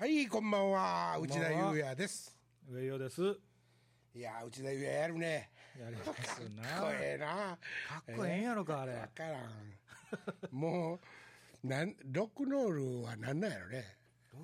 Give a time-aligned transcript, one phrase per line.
[0.00, 1.18] はい、こんばんは。
[1.20, 2.34] 内田裕也です。
[2.66, 3.20] 上与です。
[4.14, 5.50] いやー、内田裕也やるね。
[5.78, 6.62] やりますな。
[6.62, 7.26] かっこええな。
[7.26, 7.58] か
[8.10, 8.94] っこええんやろか、あれ。
[8.94, 9.50] わからん。
[10.52, 10.98] も
[11.62, 13.84] う、なん、ロックンロールはなんなんやろね。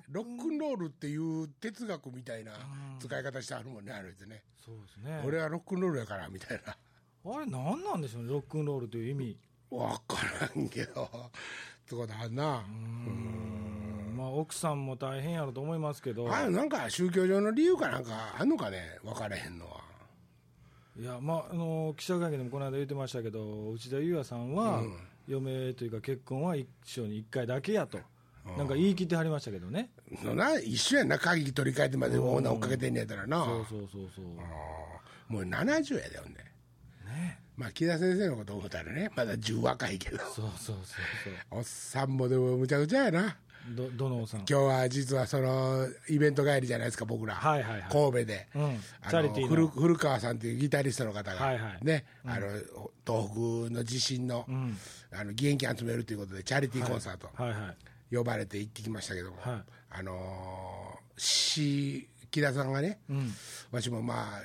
[0.09, 2.51] ロックンロールっていう哲学みたいな
[2.99, 4.43] 使い方してあるもんね、あれでね。
[4.63, 5.23] そうですね。
[5.25, 6.77] 俺はロックンロールやから、みたいな。
[7.33, 9.39] あれ、なんなんでしょうね、ロックンロールという意味。
[9.71, 10.17] わか
[10.55, 11.05] らんけど。
[11.05, 11.09] っ
[11.89, 12.43] てことあんな。
[12.43, 12.63] まあ、
[14.39, 16.33] 奥さんも大変やろと思いますけど。
[16.33, 19.81] あなんか宗教上の理由かなんかあんのかね、分からへんのは。
[20.99, 24.83] いや、まあ、あの、記者会見でもこの間言ってましたけど、内田裕也さんは、
[25.27, 27.99] 嫁というか結婚は一生に一回だけやと。
[28.57, 29.89] なんか言い切ってはりましたけどね。
[30.23, 33.43] そんな一緒やんな、鍵取り替えてまでオーナー追っかけてんねやったらな。
[33.45, 35.33] そうそうそうそう。
[35.33, 36.39] もう70やで、ほんで。
[36.39, 37.39] ね。
[37.57, 40.17] まあ、木田先生のこと思ったらね、まだ10若いけど。
[40.19, 40.75] そうそうそう
[41.51, 43.37] おっさんもでもむちゃくちゃやな。
[43.75, 44.39] ど、どのさん？
[44.41, 47.89] 今日は実はそのイベント帰りじゃないですか、僕ら、はいはいはい。
[47.89, 48.79] 神戸で、うん。
[49.01, 51.85] あの古古川さんというギタリストの方が、はいはい。
[51.85, 52.47] ねあの
[53.05, 54.45] 東北の地震の,、
[55.11, 57.75] あの義援金集めるということで、チャリティーコンサート、はいは
[58.11, 58.15] い。
[58.15, 59.63] 呼ばれて行ってきましたけども、はい。
[59.89, 62.99] あのー、し木田さんがね、
[63.71, 64.41] わしもまあ、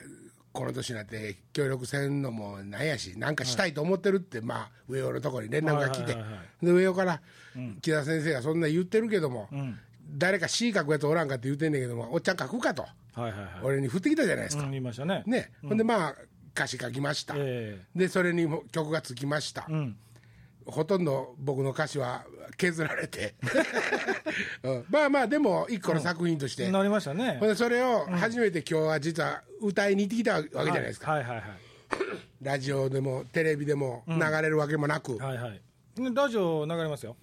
[0.53, 7.21] この年になって協力せんのもなんやし、なんかしたいと思ってるって、まあ、上尾のところに連絡が来て、はいはいはいはで上尾から、
[7.81, 9.49] 木田先生がそんな言ってるけども、
[10.15, 13.49] 誰か C 書くやつおらんかって言ってんねんけども、おっちゃん書くかと、はいはいはい。
[13.63, 14.65] 俺に振ってきたじゃないですか。
[14.65, 15.23] うん、言いましたね。
[15.27, 16.15] ね、ほんでまあ、
[16.55, 17.35] 歌詞書きました。
[17.37, 19.67] えで、それにも曲がつきました。
[20.69, 22.25] んほとんど僕の歌詞は
[22.57, 23.35] 削られて、
[24.63, 24.85] うん。
[24.89, 27.37] まあまあ、でも一個の作品として、なりましたね。
[27.41, 27.49] ほん。
[27.49, 31.25] でそれを初めて今日は実は歌いに行ってきたわけじゃないですか、はい。
[31.25, 31.37] はい。
[31.37, 31.45] はい。
[32.41, 35.37] ラジオでもテレビでも流れるわけもなく、はい。
[35.37, 35.61] はい。
[35.95, 37.17] でラジオ流れますよ。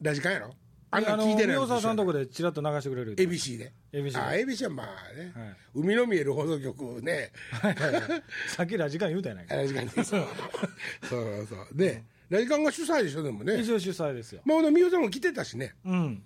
[0.00, 0.54] ラジカンやろ？
[0.94, 3.16] あんな聞いてない宮沢さんのとここでちらっと流してくれる。
[3.16, 3.72] ABC で。
[3.94, 4.86] ABC であ ABC はまあ
[5.18, 5.56] ね、はい。
[5.74, 7.32] 海の見える放送局ね。
[7.50, 7.74] はい。
[7.74, 7.92] はい。
[7.94, 8.02] はい
[8.48, 9.56] さっきラジカン言うたやないか。
[9.56, 9.90] ラジカンに。
[9.90, 10.04] そう。
[10.04, 11.66] そうそう。
[11.72, 13.60] でラジカンが主催でしょでもね。
[13.60, 14.40] 一応主催ですよ。
[14.46, 15.74] まあほんで宮沢も来てたしね。
[15.84, 16.22] うん。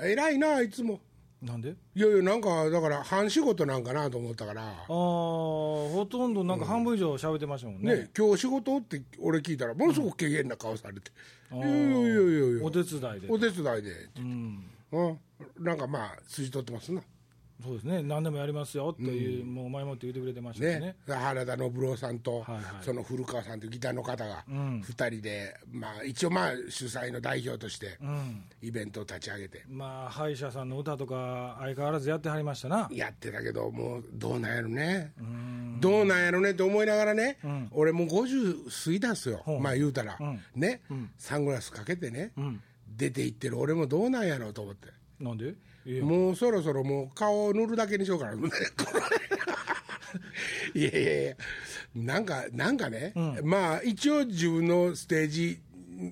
[0.00, 1.00] 偉いなあいつも。
[1.42, 1.70] なんで？
[1.70, 4.62] いやいやなんかだから半仕事なんかなと思ったから。
[4.62, 7.96] ああ、ほとんどなんか半分以上喋ってましたもんね。
[7.96, 11.10] ね、今日仕事って俺聞いたらものすごく軽減な顔されて、
[11.52, 12.64] いやいやいやいやいや。
[12.64, 13.26] お手伝いで。
[13.28, 14.64] お手伝いで、うん。
[14.92, 15.18] うん、
[15.58, 17.00] なんかまあ筋取ってますな
[17.62, 18.02] そうですね。
[18.02, 20.80] 何でもやりますよっていう、もう前もって言ってくれてましたしね。
[20.80, 20.96] ね。
[21.06, 22.64] 原田信郎さんと、はいはい。
[22.82, 24.80] その古川さんというギターの方がん。
[24.80, 28.44] 2人で、まあ、一応まあ主催の代表としてうん。
[28.62, 29.64] イベントを立ち上げて。
[29.68, 32.88] まあ、歯医者さんの歌とか相変わらずやってはりましたな。
[32.92, 35.12] やってたけどもうどうなんやろね。
[35.80, 37.38] どうなんやろねって思いながらね、
[37.72, 40.40] 俺もう50過ぎたんすよ、まあ言うたら、ん。
[40.54, 40.82] ね、
[41.18, 42.60] サングラスかけてね、ん。
[42.96, 44.88] 出て行ってる俺もどうなんやろうと思って。
[45.18, 45.54] なんで？
[46.02, 48.32] もうそろそろもう顔を塗るだけにしようかな。
[50.74, 51.36] いやいやいや、
[51.94, 55.60] なんか、なんかね、まあ一応自分のステージ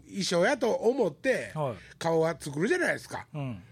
[0.06, 3.26] 衣装やと思ってはい、顔は作るじゃないですか。
[3.34, 3.62] うん。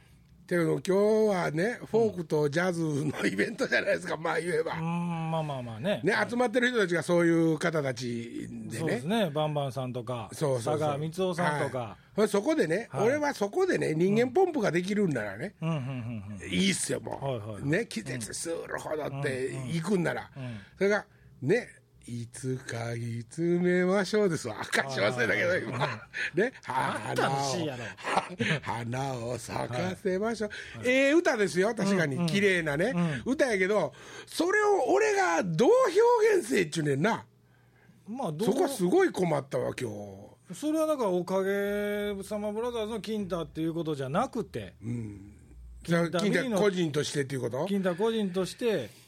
[0.49, 0.93] けど今日
[1.37, 4.75] はね、フォークとジャズのイベントじゃないですか、まあ言えば。
[4.75, 6.01] うん、まあまあまあね。
[6.05, 9.07] ね、集まってる人たちがそういう方たちでねそうです。
[9.07, 9.31] ね。
[9.31, 11.79] バンバンさんとか、そうそう佐川光夫さんとか。
[11.79, 16.49] はいそこでね、はい俺はそこでね、人間ポンプができるんならね、うん、うん、うん、うん。
[16.49, 17.25] いいっすよ、もう。
[17.25, 20.31] はいはいはいね、季節するほどって行くんなら。
[20.79, 21.05] それが、
[21.43, 21.69] ね、
[22.09, 24.61] いつかいつめましょうですわ。
[24.61, 25.79] 赤し忘れたけど、今。
[26.35, 27.43] ね、花を、
[28.63, 30.51] 花を咲かせましょう。
[30.85, 32.27] ええ歌ですよ、確かに。
[32.27, 33.93] 綺麗なね、歌やけど、
[34.27, 35.69] それを俺がどう
[36.31, 37.25] 表現せえっちゅうねんな。
[38.09, 40.55] まあ、そこはすごい困ったわ、今日。
[40.55, 44.75] それはだから、おかげさまブラザーズの金太っていうことじゃなくて、
[45.83, 47.67] じゃあ、金金田美の田個人としてっていうこと？
[47.67, 49.06] 金太個人として、そ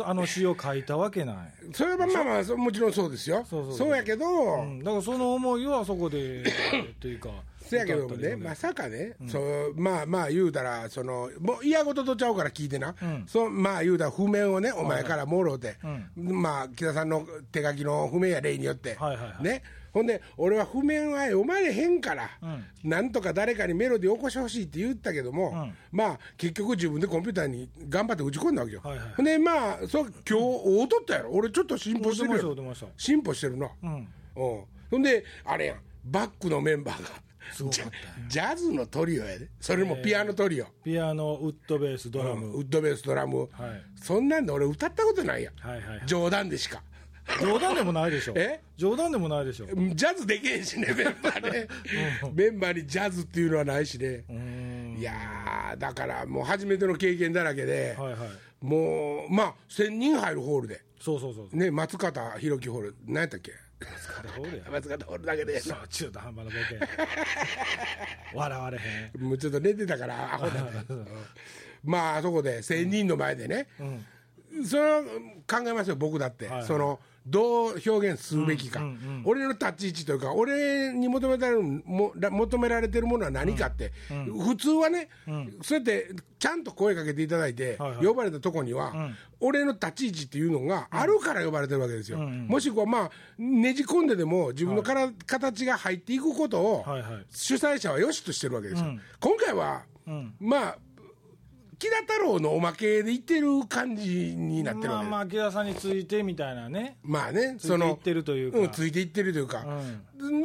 [0.00, 1.42] あの詩を書いたわけなんや。
[1.72, 3.44] それはまあまあ、そもちろんそうですよ。
[3.48, 3.96] そうそうそうそう。
[3.96, 6.44] やけど、うん、だからその思いはそこで、
[7.00, 7.30] というか、
[7.60, 13.24] せやけどもね、まさかね、そうまあまあ言うたら、そのもう嫌事とちゃうから聞いてな、ん。
[13.26, 15.76] そうまあ言うたら、譜面をね、お前からもろうて、
[16.16, 19.42] まあ、木田さんの手書きの譜面や例によって、はいはいはい。
[19.42, 19.62] ね、
[19.94, 22.28] ほんで、俺は譜面は読まれへんから、
[22.82, 28.80] なんとか誰かにメロディー起こしてほしいって言ったけども、まあ、結局、自分でコンピューターに頑張って打ち込んだわけよ。
[28.82, 32.74] はいはいほんで、まあ、そう今日会うとったやろ、俺、ちょっと進歩してるよ。
[32.96, 33.70] 進歩してるな。
[33.84, 34.06] うん、うん、
[34.90, 37.10] ほんで、あれやん、バックのメンバーが、
[38.28, 43.50] ジャズのトリオやで、それもピアノトリオ、ピアノ、ウッドベース、ドラうんム、ウッドベース、ドラム、はい。
[43.94, 46.82] そんなんで俺、歌ったことないやん、はいはいはい、冗談でしか。
[47.40, 48.60] 冗談でもないでしょ、え？
[48.76, 51.68] 冗談でもないでしょ、ジャズできへんしね、メンバーね、
[52.34, 54.24] メンバーにジャズっていうのはないしね、
[54.98, 58.28] いやーだからもう初めての経験だらけで、はいはい。
[58.60, 62.96] もうまあ1000人入るホールで、そうそうそうね、松方弘樹ホール。
[63.06, 63.52] 何やったっけ？
[63.82, 65.60] そうだよ松方ホールだけで。
[65.60, 66.56] そう中途半端なボケ。
[68.34, 69.22] 笑われへん。
[69.22, 70.66] もうちょっと寝てたからアホだ
[71.84, 73.68] まああそこで1000人の前でね、
[74.66, 75.02] それは
[75.46, 76.66] 考えますよ僕だって、はいはい。
[76.66, 78.82] そのどう表現すべきか、
[79.24, 85.08] 俺の立ち位置というか俺に求められるもら求められてるものは何かって、普通はね、
[85.62, 88.06] そうやってちゃんと声かけていただいて、はいはい。
[88.06, 88.92] 呼ばれたとこには、
[89.40, 97.02] 俺の立ち位置っていうのがあるから呼ばれてるわけですよ、もしくはまあねじ込んででも自分のから、形が入っていくことを、はい。
[97.02, 98.88] はい主催者はよしとしてるわけですよ、
[99.20, 99.84] 今回は、
[100.38, 100.78] まあ
[101.78, 105.04] 木田太郎のおまけで言ってる感じになってるわけ。
[105.04, 106.98] です、まあまあ木田さんについてみたいなね。
[107.02, 108.58] まあね、ついていってるというか。
[108.58, 108.70] ん。
[108.70, 109.64] ついていってるというか、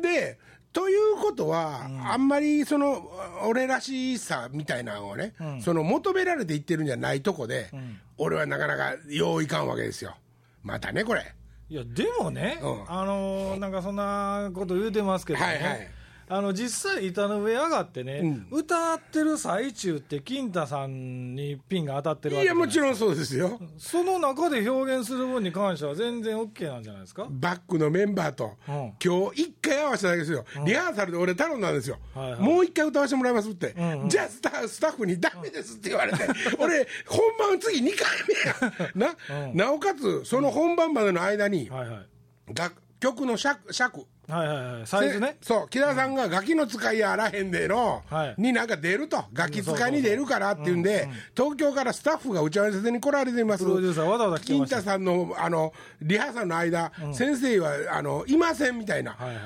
[0.01, 0.39] で、
[0.71, 3.09] ということは、あんまりその
[3.47, 7.71] 俺らしさみたいなのをね、その求められていってるんじゃないとこで、
[8.17, 10.15] 俺はなかなかよういかんわけですよ、
[10.63, 11.33] またね、これ。
[11.69, 12.91] いやでもね、うん。
[12.91, 15.98] あのーなんかそんなこと言うてますけどね、はいはい
[16.31, 23.59] あの実際、板の上上がってね、歌ってる最中って、金太さんにピンが当たってるわいや、けじゃないもちろんそうですよ。
[23.79, 27.25] その中で表現する分に関しては、全然 OK なんじゃないですか。
[27.31, 28.93] バックのメンバーと、うん。
[29.03, 32.39] 今日一回合わせただけですよ、リハーサルで俺頼んだんですよ、はいはい。
[32.41, 34.09] もう一回歌わせてもらいますって、んうん。
[34.09, 36.19] じゃあスタスタッフにダメですって言われて、
[36.59, 39.13] 俺、本番次2回目や、
[39.53, 42.05] な,、なおかつ、その本番までの間に、はいはい。
[42.53, 45.27] 楽曲の尺、尺はいはいはい、サイズね。
[45.27, 45.37] で。
[45.41, 48.35] そう、木田さんがガキの使いやあらへんでの、はい。
[48.37, 53.63] になんか出ると、ガキ使いに出るからっていうんで、東京からスタッフが打ち合わせに来られています。
[53.63, 59.37] プロデューサーわざわざ来て金ました太さんのあのリハーサルの間、先生はあのいませんみたいな、はいはい。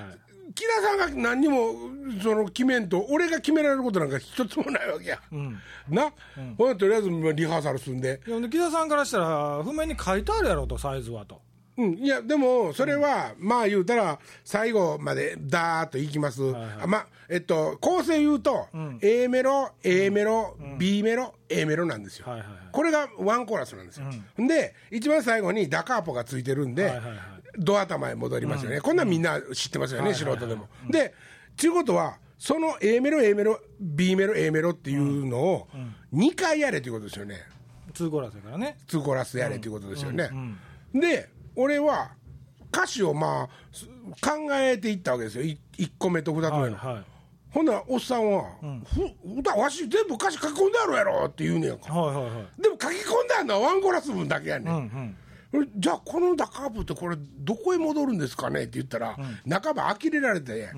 [0.55, 1.73] 木田さんが何にも
[2.21, 5.19] その決めんと、俺が決められることなんか一つもないわけや。
[5.89, 6.11] な、
[6.57, 11.41] ほんでとりあえずリハーサルすんで、いやで木田さんからしたら、譜面に書いてあるやろと、サイズはと。
[11.75, 16.41] うん、いや、でも、それは、まあ言うたら、最後までだーっといきます。
[16.55, 18.67] あまあ、えっと、構成言うと、
[19.01, 22.27] A メロ、A メロ、B メロ、A メロなんですよ。
[22.27, 24.07] はいはいはいこれがワンコーラスなんですよ。
[24.35, 27.17] で、一番最後にダカーポがついてるんで、はいはいはい
[27.57, 28.81] ド頭へ戻りますよね。
[28.81, 30.67] こんなんみんな知ってますよね、素人でも。
[30.89, 31.13] で、
[31.55, 35.67] ちゅうことは、その A メロ、A メロ、B メロ、A メロっていうのを
[36.13, 37.37] 2回やれということですよね。
[37.93, 38.77] 2コーラスだからね。
[38.87, 40.29] 2コーラスやれということですよね。
[40.93, 42.11] で、俺は
[42.71, 43.85] 歌詞をまあす
[44.21, 46.51] 考えていったわけですよ、1個目と2つ目の。
[46.51, 47.03] はいはい。
[47.51, 48.49] ほんならおっさんは、
[48.85, 51.93] ふ歌わし全部歌詞書き込んであるやろって言うねやんか。
[51.93, 52.61] はいはいはい。
[52.61, 54.75] でも書き込んであるのはワンコーラス分だけやねん。
[54.75, 55.17] うん
[55.77, 59.15] じゃあこのダカープってこれどこへ戻るんですかねって言ったら、
[59.47, 60.71] 半ば呆れられて、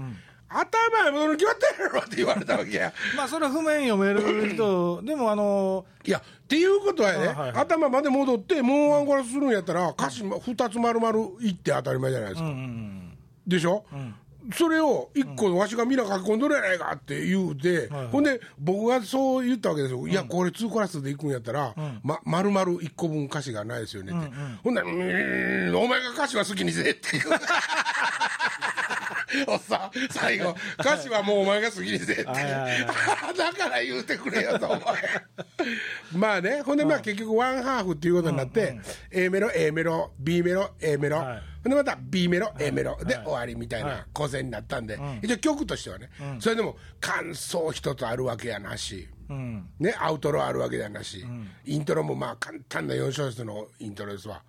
[0.48, 2.94] 頭へ戻るに決まってるやろって言われたわけや。
[3.18, 7.52] まあそれは譜面読める人、でもあのいや、っていうことはね、はいはい。
[7.52, 12.50] 頭まで戻って、もうワンコーラスするんやったら、歌詞2つ丸々いって当たり前じゃないですか。
[13.48, 13.86] でしょ、
[14.54, 24.32] それを一個わしがみんな書き込んどるやないかって言うて、はいほんで僕がそう言ったわけですよ、いやこれ2コラスで行くんやったら、ま丸々1個分歌詞がないですよねって、
[24.64, 27.24] ほんなら「うーんお前が歌詞は好きにせえ」って言う
[29.48, 32.24] おっさん最後歌詞はもうお前が好きにせえって。
[32.24, 34.82] だから言うてくれよとお前。
[36.16, 38.80] まあねほんでまあ結局ワンハーフっていうことになって、
[39.12, 43.26] A メロ A メロ B メロ A メロ、はいでまた B メロ A メロではい。
[43.26, 43.92] 終わりみたいはい。
[43.94, 49.68] な構成になったんで、一応曲としてはね、それでも感想一つあるわけやなし、うん。
[49.80, 51.26] ね、アウトロあるわけやなし、
[51.66, 54.44] イントロもまあ簡単な4小節のイントロですわ。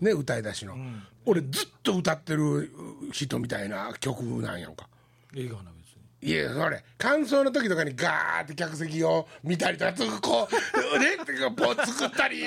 [0.00, 0.76] ね、歌い出しの、
[1.24, 2.70] 俺ずっと歌ってる
[3.12, 4.88] 人みたいな曲なんやんか。
[5.34, 5.81] いいかな、別に。
[6.24, 10.48] いやそれ感想の時とかにガーって客席を見たりとかつこ
[10.94, 12.46] うね ってこう作ったりす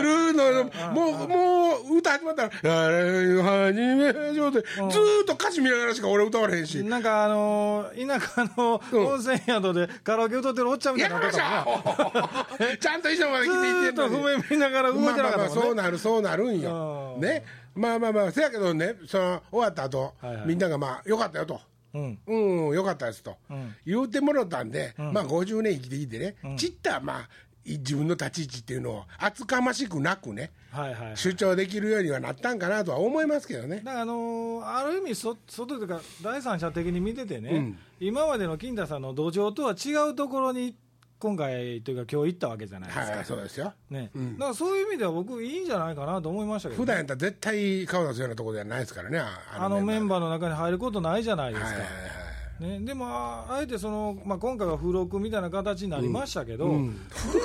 [0.00, 2.50] るのもうもう歌始まったら
[2.86, 6.84] 「あれはじめ上手」ずーっと歌詞見ながらしか俺歌われへんし。
[6.84, 11.32] なんかあのー田舎の温泉宿でカラオケ歌ってるおっちゃんみたいやりなま。
[11.32, 15.82] した ちゃんと衣装まで着ていってんずーっと譜面見ながら動いてなかったもんね。
[15.82, 17.14] なるそうなるんよ。
[17.16, 17.20] うん。
[17.20, 17.44] ね。
[17.74, 20.14] まあまあまあせやけどねその終わった後、
[20.46, 21.60] みんながまあよかったよと。
[21.94, 22.18] うん。
[22.26, 23.74] うん、よかったですと、ん。
[23.86, 27.28] 言うてもろたんで、まあ50年生きてきてね、ちったまあ
[27.64, 31.16] い自分の立ち位置っていうのを厚かましくなくねはいはい。
[31.16, 33.76] 主張できるようにはなったんかなとは思いますけどね。
[33.76, 40.74] だからあのーある意味そ、外というか、第三者的に見ててね、今までの金田さんの土壌とは違うところに、
[41.18, 43.16] 今回というか、今日行ったわけじゃないですか。
[43.16, 43.72] はいそうですよ。
[43.90, 44.10] ね。
[44.14, 49.18] だからそういう意味では、僕、いいんじゃないかなと思いましたけど、普段やったら絶対顔出すようなところではないですからね。
[49.18, 51.68] ああのメンババーの中に入ることないじゃないですか。
[51.68, 52.28] はいはいはい
[52.60, 56.68] ね、でも、あえてその、まあ、今回は付録みたいな形になりましたけど、
[57.08, 57.38] 付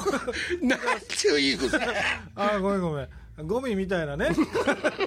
[0.00, 0.66] 録？
[0.66, 1.78] なんちゅう言い草
[2.34, 4.30] あごめんごめん、ゴミみたいなね、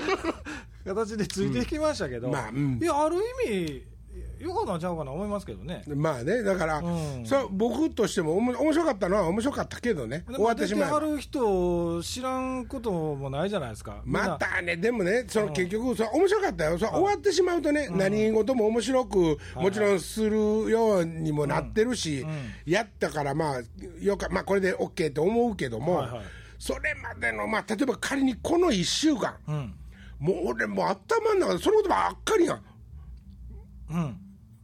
[0.86, 2.80] 形でついてきましたけど、まあうん。
[2.82, 3.86] いや、ある意味、
[4.42, 5.84] よかったんちゃうかな思いますけどね。
[5.88, 7.26] まあねだから、うん。
[7.26, 10.24] そう僕としてもおも面白かったのは面白かったけどね。
[10.28, 11.00] で終わってしまえば。
[11.00, 14.02] 出る人、知らんこともないじゃないですか。
[14.06, 20.38] またね、でもね、その結局、それ面白かったよ、それ終わってしまうとね、何事も面白く、もちろんする
[20.70, 22.26] ようにもなってるし、
[22.66, 23.62] やったから、まあ、
[24.02, 26.22] よか、まあ、これで OK と思うけども、はいはい。
[26.60, 29.74] それまでの、まあ、例えば仮にこの1週間、うん。
[30.20, 32.64] もう俺、もう頭の中でそのことばっかりやん。
[33.90, 34.18] うん。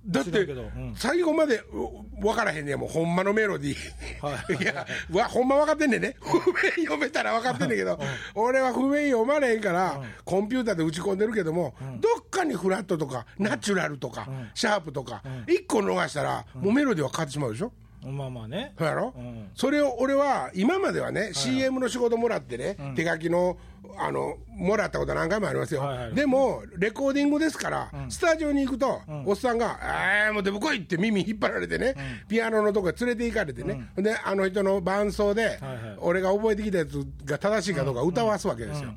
[0.07, 0.93] だってうん。
[0.95, 4.63] 最後までう分からへんねんもうほんまのメロディー、はい。
[4.63, 6.15] いやわほんま分かってんねんね。
[6.21, 7.99] 譜面読めたら分かってんねんけど、
[8.35, 17.71] 俺は譜面読まれへんから、コンピューターで打ち込んでるけども、どっかにフラットとか、ナチュラルとか、シャープとか、一個逃したら、もうメロディーは変わってしまうでしょ？
[18.05, 18.73] まあまあね。
[18.77, 19.49] そうやろ、うん。
[19.55, 23.57] それを俺は今まではね、CM の仕事もらってね、手書きの
[23.98, 29.79] あのもらったこと何回もありますよ、はいはいでもレコーディングですから、スタジオに行くと、おっさんが
[30.27, 31.96] 「えー、もう出も来い」って耳引っ張られてね、
[32.27, 35.58] ピアノのとこへ連れて行かれてね、であの人の伴奏で、はいはい。
[36.00, 38.94] 俺が覚えてきたやつが正しいかどうか歌わすわけですよ。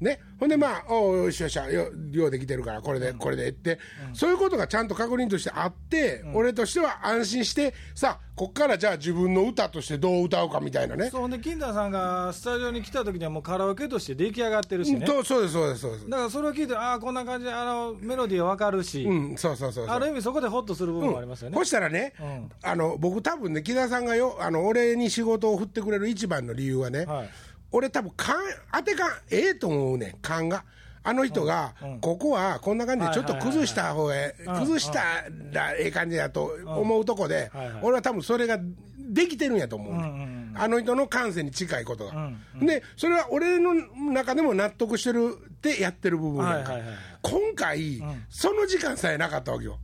[0.00, 1.64] ね、ほんでまあ、おうよしよしよ、
[2.10, 3.78] ようできてるから、これで、これでって、
[4.14, 11.10] そういうことがちゃんと確認としてあって、俺としては安心して、さあ、こっからじゃあ自分の歌としてどう歌うかみたいなね。
[11.10, 15.04] そうね、金田さんがスタジオに来た時にはもうカラオケとして出来上がってるしね。
[15.04, 16.08] とそうです、そうです、そうです。
[16.08, 19.94] だからそれを聞いて、ああ、こんな感じで、あの、メロディーはわかるし、うん、そうそうそうそう。
[19.94, 21.56] ある意味そこでホッとする部分もありますよね。
[21.56, 27.30] そしたらね、うんあの僕、多分ね、木田さんがよあの俺に仕事を振ってくれる一番の理由はね、はい
[27.72, 28.36] 俺、多分勘
[28.72, 30.64] 当て勘、ええと思うねん、勘が。
[31.02, 35.02] あの人が、ここはこんな感じでちょっと崩した方へ、崩した
[35.50, 38.58] らええ感じだと思うとこで俺は多分それが
[38.98, 42.12] できてるんやと思うねあの人の感性に近いことが。
[42.14, 43.74] うんで、それは俺の
[44.12, 46.74] 中でも納得してるってやってる部分なんか、
[47.22, 49.78] 今回、その時間さえなかったわけよ。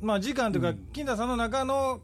[0.00, 2.00] まあ時間というか、金田さんの中の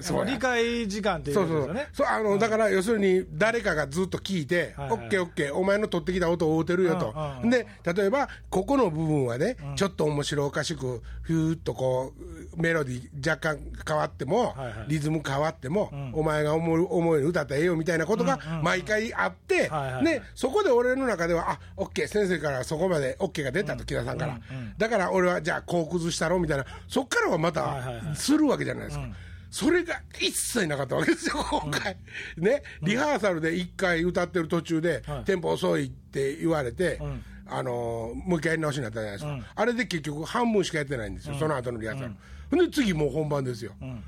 [0.00, 1.88] そ理解時間っていうことですよね。
[1.92, 7.14] そうあの、だから要するに誰かがずっと聞いて、オッケーオッケー、お前の取ってきた音を合うてるよと、
[7.48, 14.74] で例えば、ここの部分はね、ちょっと面白おかしく、ふーっとこう、メロディー若干変わっても、はいはい。
[14.88, 24.38] リズム変わっても、お前が思う思うように歌ったらええよみたいなことが毎回あって、はいはいでそこで俺の中では、あオッケー、先生からそこまでオッケーが出たと、木田さんから、
[24.76, 29.08] だから俺はじゃあ、こう崩したろみたいな、そっからはまたするわけじゃないですか。
[29.50, 31.96] それが一切なかったわけですよ、今回。
[32.36, 35.24] ね、リハーサルで一回歌ってる途中で、はい。
[35.24, 37.22] テンポ遅いって言われて、ん。
[37.50, 39.38] あのーもう一回やり直しになったじゃないですか。
[39.54, 42.12] あれで結局半分しかやってないんですよ、その後のリハーサル。
[42.50, 43.72] で次もう本番ですよ。
[43.80, 44.02] ほん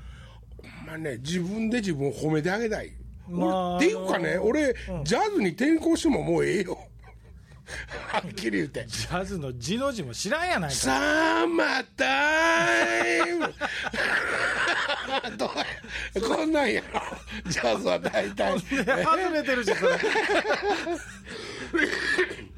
[0.85, 2.91] まね、自分で自分を褒めてあげたい。
[3.27, 6.77] まあ俺っていうかね、俺、ジャズに転校してももうええよ。
[8.07, 8.85] はっきり言って。
[8.87, 10.75] ジャズの字の字も知らんやないか。
[10.75, 13.53] サマータイム
[16.27, 17.01] こんなんやろ
[17.49, 18.75] ジャズは大体外
[19.31, 19.91] れてるし、それ。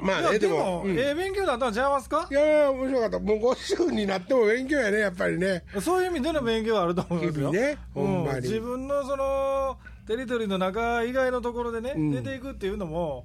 [0.00, 2.26] まあねでもも、ええ勉強だったんちゃいますか？
[2.30, 3.18] いやいや面白かった。
[3.20, 5.64] もう50になっても勉強やねやっぱりね。
[5.80, 7.52] そういう意味での勉強はあると思いますよ。
[7.52, 8.06] ねうん。
[8.06, 8.40] ほんまに。
[8.42, 13.24] 自分のそのテリトリーの中以外のところでね、出ていくっていうのも、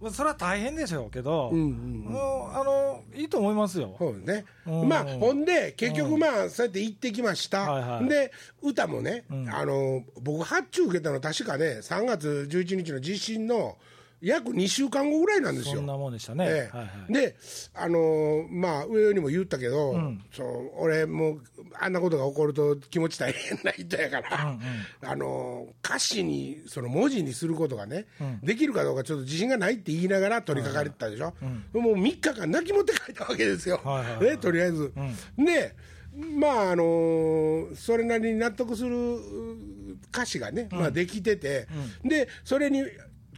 [0.00, 3.94] まあそれは大変でしょうけど、もうあのいいと思いますよ。
[3.98, 4.44] そうね。
[4.66, 4.88] うん。
[4.88, 13.78] まあほんで結局まあそうやって行ってきました、はいはいで歌もね、あの僕発注受けたの確かね3月11日の地震の
[14.22, 15.76] 約2週間後ぐらいなんですよ。
[15.76, 16.44] そんなもんでしたね。
[16.46, 16.76] ええ。
[16.76, 17.12] はいはい。
[17.12, 17.36] で、
[17.74, 19.94] あのーまあ、上にも言ったけど、
[20.32, 21.38] そう俺も
[21.80, 24.58] あんなことが起こると気持ち大変な人やから、
[25.02, 28.06] あのー歌詞にその文字にすることがね、
[28.42, 31.34] できるかどうかちょっと自信がないって言いながら取り掛かれてたでしょ、
[31.72, 34.92] もう3日間泣き持って書いたわけですよ、はいはいはいね、とりあえず。
[35.38, 35.74] で
[36.38, 39.18] まああのーそれなりに納得する
[40.12, 41.66] 歌詞がね、まあ、できてて、
[42.04, 42.82] でそれに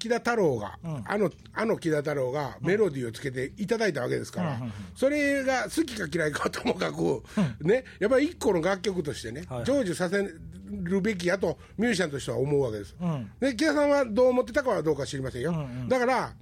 [0.02, 4.61] 木田太郎が、あのあの木田太郎がメロディーをつけていただいたわけですから、
[4.97, 7.23] それが好きか嫌いかはともかく、
[7.61, 10.28] ね、やっぱり一個の楽曲としてね、はい成就させ
[10.73, 13.30] るべきやとミュージシャンとしては思うわけです、ん。
[13.38, 15.54] で木田さんはどう思ってたかはどうか知りませんよ、
[15.88, 16.32] だから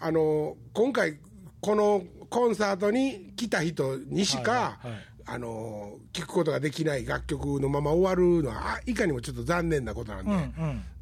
[0.00, 1.18] あの今回
[1.60, 5.04] このコンサートに来た人にしか、はいはいはい。
[5.26, 10.30] あの聞くことができない楽曲のまま終わるのはあいかにもちょっと残念なことなんで、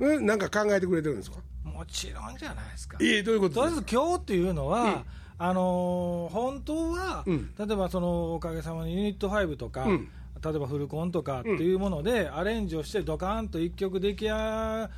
[0.00, 0.16] うん。
[0.18, 1.38] うんなんか考えてくれてるんですか？
[1.82, 2.96] もちろんじゃないですか。
[3.00, 5.04] ええどういうこととりあえず今日っていうのは、
[5.36, 7.52] あのー本当は、うん。
[7.58, 10.08] 例えばそのおかげさまにユニット5とか、うん。
[10.44, 14.90] 例えばフルコンとかっていうもので、アレンジをして、ドカーンと一曲出来上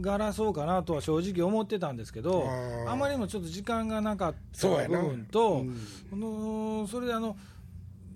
[0.00, 2.46] がらそうかなとは正直思ってたんですけど、
[2.88, 5.76] あまりにもちょっと時間がなかった部分と、うん。
[6.10, 7.36] このそれであの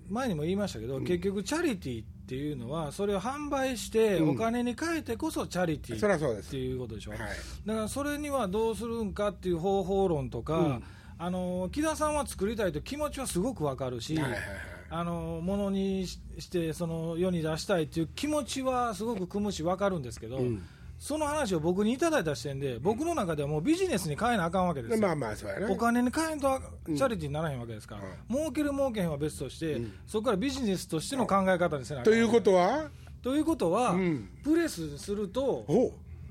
[0.09, 4.29] 前にも言いましたけど、結局、チャリティーっていうのは、それを販売して、うん。
[4.31, 7.11] お金に変えてこそチャリティーっていうことでしょ？
[7.11, 7.19] はい。
[7.65, 10.83] だからそれにはどうするんかっていう方法論とか、うん。
[11.19, 14.41] あの木田さんは作りたいと気持ちはすごくわかるし、はいはいはい
[14.89, 20.65] あのものにししてその世に出したいっていう気持ちはすごく組むしわかるんですけど、うん
[20.99, 24.99] その話を僕にいただいた視点で、僕の中ではもうビジネスに変えなあかんわけですよ。
[24.99, 25.71] まあまあそうやな。
[25.71, 32.89] お金に変えんとチャリティーにならへんわけですから、儲ける儲けへんは別として、そこからビジネスとしての考え方にせなあかんということは？
[33.21, 34.29] ということは、うん。
[34.43, 35.65] プレスすると、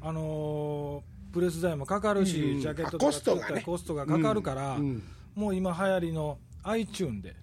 [0.00, 4.80] あのープレス代もかかるし、うんジャケットあとかコストがコストがかかるから、うん。
[4.80, 5.02] うん。
[5.34, 7.36] もう今流行りの iTune で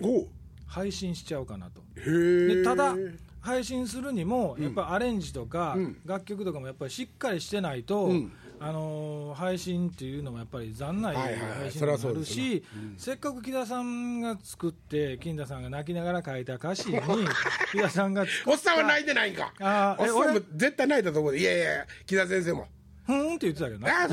[0.66, 1.82] 配信しちゃうかなと。
[1.96, 2.96] でただ
[3.44, 5.98] 配信するにも、やっぱりアレンジとか、うん。
[6.06, 8.32] 楽曲とかもやっぱりしっかりしてないと、うん。
[8.60, 12.64] あのー配信っていうのもやっぱり残ない配信になるし、
[12.98, 17.00] せっかく木田さんが作って、金田さんが泣きながら書いた歌詞に、
[17.74, 19.54] 木田さんがおっさんは泣いてないんか。
[19.60, 21.40] あおっさんも俺絶対泣いたと思うで。
[21.40, 22.68] いやいや木田先生も。
[23.06, 24.08] ふーんって言ってたけどな。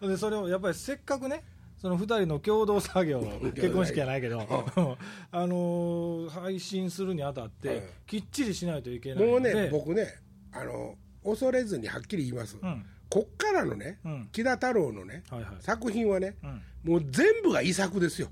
[0.00, 1.42] そ でそれをやっぱりせっかくね、
[1.84, 3.20] その2人の 共同作業、
[3.54, 4.40] 結婚式じゃないけど、
[5.30, 7.82] あのー配信するにあたって、はい。
[8.06, 10.08] きっちりしないといけないもうね僕ね
[10.50, 12.86] あの恐れずにはっきり言います、うん。
[13.10, 14.28] こっからのね、うん。
[14.32, 15.56] 木田太郎のね、はいはい。
[15.60, 16.92] 作品はね、うん。
[16.92, 18.30] もう全部が遺作ですよ。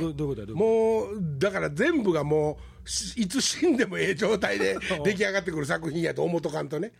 [0.00, 0.46] どどういうことや？
[0.46, 6.92] どういうこもうだから全部がもうしいつ死んでもええ状態で 出来上がってくる作品やと思っとかんとね。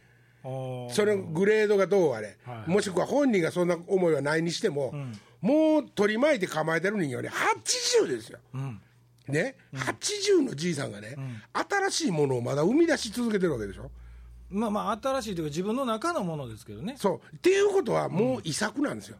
[0.90, 4.94] それのグレードがどうあれ、はいもしくは本人がそんな思いはないにしても、
[5.46, 7.30] もう取り巻いて構えてる人間はね
[8.02, 8.80] 80ですよ、ん。
[9.28, 11.16] ね、80のじいさんがね、
[11.52, 13.90] 新しいものをまだ生み出し続けてるわけでしょ？
[14.48, 16.94] まあまあ、新しいというか、自分の中のものですけどね。
[16.96, 17.36] そう。
[17.36, 19.16] っていうことはもう遺作なんですよ、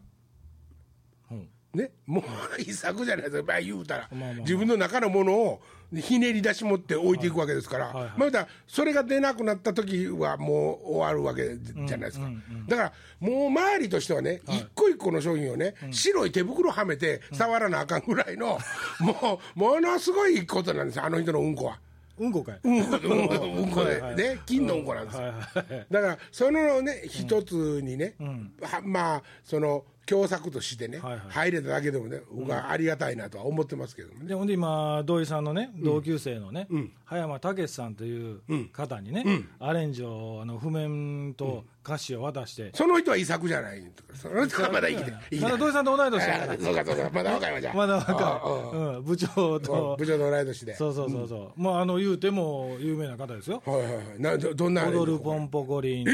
[1.32, 1.48] うん。
[1.74, 2.20] ね、も
[2.56, 4.40] う遺作じゃないですか、まあ、言うたら、まあまあまあ。
[4.42, 5.60] 自分の中のものを
[5.94, 12.29] ひねり出し持って置いていくわけですから、はいはいまあ言うたらそれが出なくなった時はもう終わるわけじゃないですか、
[12.68, 18.59] だからもう周りとしてはね、一個一個の商品をね、白い手袋はめて触らなあかんぐらいの、
[19.01, 21.79] もうものすごいことなんですよ、あの人のうんこは。
[22.18, 22.61] うんこかい。
[22.64, 28.14] うんこうんこではいはいね、金のうんこなんですだからそのね一つにね、
[28.62, 31.20] はまあその共作としてね、はいはい。
[31.28, 36.68] 入れただけでもね僕はありがたいなとは思ってますけどもね、でほんで今、土井さんのね、同級生のね、
[37.04, 38.40] 葉山武さんという
[38.72, 39.24] 方にね、
[39.58, 46.10] アレンジを、あの譜面と歌詞を渡して、その人は遺作じゃないとかその人はまだ生きて生きてただ土井さんと同い。
[46.10, 47.74] 年だからあそうかそうかまだ若いわじゃあ。
[47.76, 48.76] まだ若い。
[48.76, 49.96] うん、部長と。
[49.98, 50.74] 部、長と同い年で。
[50.74, 54.20] そうそうそうそう、まあ、あの言うても有名な方ですよ、はいはいはい。
[54.20, 56.06] などどんな踊るポンポコリン、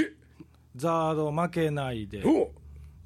[0.77, 2.49] ザード負けないで、おう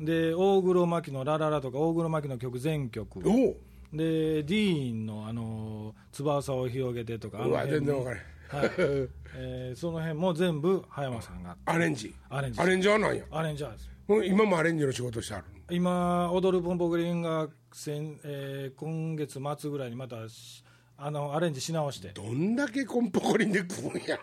[0.00, 8.16] で大黒摩季のラララとか、大黒摩季の曲全曲、でディーンの、あの翼を広げてとか、うわあの辺全然分から
[8.60, 8.70] はい。
[9.38, 11.56] えーその辺も全部、葉山さんが。
[11.64, 12.14] アレンジ。
[12.28, 13.90] アレンジアレンジャーなんやアレンジャーです。
[14.06, 20.62] もう今もアレンジの仕事してある今、踊るポンポコリンが先、えー今月末ぐらいにまたし
[20.96, 24.18] あのアレンジし直して、どんだけコンポコリンで食うんや？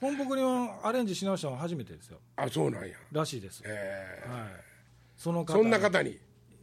[0.00, 2.94] ポンポコリンはアレンジし直したのは初めてですよ、あそうなんや。
[3.10, 3.62] らしいです。
[3.66, 4.73] えはい、
[5.16, 6.18] その方そんな方に？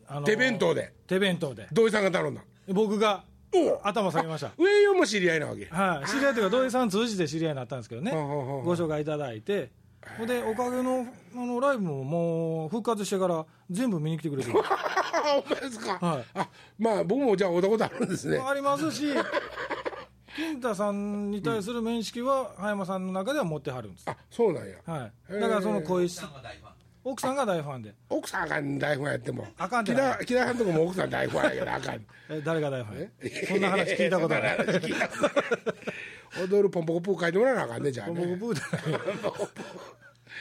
[0.07, 0.93] あの手弁当で？
[1.07, 4.51] 手弁当で、土井さんが頼んだ僕がお頭下げました。
[4.57, 5.65] 上与も知り合いなわけ？
[5.65, 9.71] はい、知り合いというか、土井さん通じて知り合いになったんですけどね、ほうほうほうご紹介いただいて、
[10.17, 14.59] ほんで、おかげのあのライブももう復活してから、全部見に来てくれてる。
[14.59, 16.25] あお前ですか、はい。
[16.33, 16.47] あ
[16.79, 18.37] まあ僕もじゃあ会ったことあるんですね。
[18.37, 19.05] ありますし、
[20.35, 24.03] 金太さんに対する面識は、葉山さんの中では持ってはるんです。
[24.09, 24.75] あそうなんや。
[24.85, 26.23] はい、だからその声質、
[27.03, 29.47] 奥さんが大ファンで、奥さんが大ファンやっても。
[29.57, 32.05] あかんて木田木田さんとこも奥さん大ファンやけどあかん。
[32.29, 33.47] え誰が大ファン？
[33.47, 34.57] そんな話聞いたことない。
[36.39, 37.91] 踊るポンポコプー書いてもらわなあかんね。
[37.91, 38.53] じゃあ僕ねブー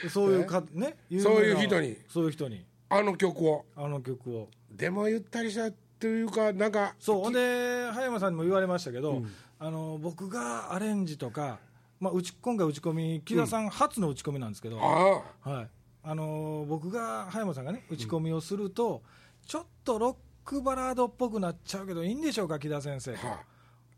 [0.02, 1.96] でそういうか、ね、そういう人に。
[2.08, 3.66] そういう人に、あの曲を。
[3.76, 4.48] あの曲を。
[4.70, 9.22] でもゆったりしたっていうかなんかそうほんで葉山さんにも言われましたけど、
[9.58, 11.58] あの僕がアレンジとか、
[11.98, 15.22] まあ、うち今回打ち込み木田さん初の打ち込みなんですけど、あ。
[15.50, 15.68] はい、
[16.02, 19.02] あの僕が葉山さんがね打ち込みをすると、
[19.46, 23.40] ちょっとロックバラードっぽくなっちゃうけどいいんでしょうか木田先生あは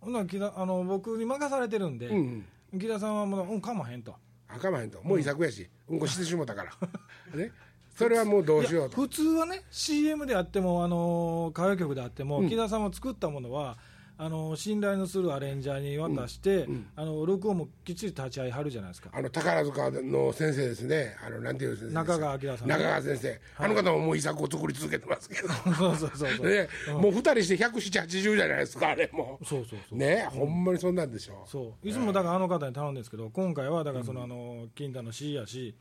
[0.00, 2.44] ほんなら木田あの僕に任されてるんで、うん
[2.78, 4.14] 木田さんはもううんかまへんと。
[4.48, 5.02] あかまへんと。
[5.02, 5.98] もう遺作やしうん。
[6.00, 6.72] こしてしもたから。
[7.36, 7.52] ね。
[7.94, 8.96] それはもうどうしようと。
[9.02, 13.76] 普通はね CM であっても、あの歌謡曲であっても、木田さんも作ったものは
[14.24, 19.10] あの信頼のするアレンジャーに渡して、あの録音もきっちり立ち会いはるじゃないですか。
[19.12, 21.92] あの宝塚の先生ですね、あのなんていうんですか？
[21.92, 22.68] 中川明さん。
[22.68, 26.46] 中川先生、あの方ももう遺作を作り続けてますけど、そうそうそうそう。
[26.48, 26.68] ね、
[27.00, 29.40] もう二人して170、80じゃないですか、あれも。
[29.44, 29.98] そうそうそう。
[29.98, 31.44] ね、ほんまにそんなんでしょ。
[31.46, 31.88] そう。
[31.88, 35.74] いつもだからあの方に頼んでるんですけど、今回はだからそのあの金太の C やし、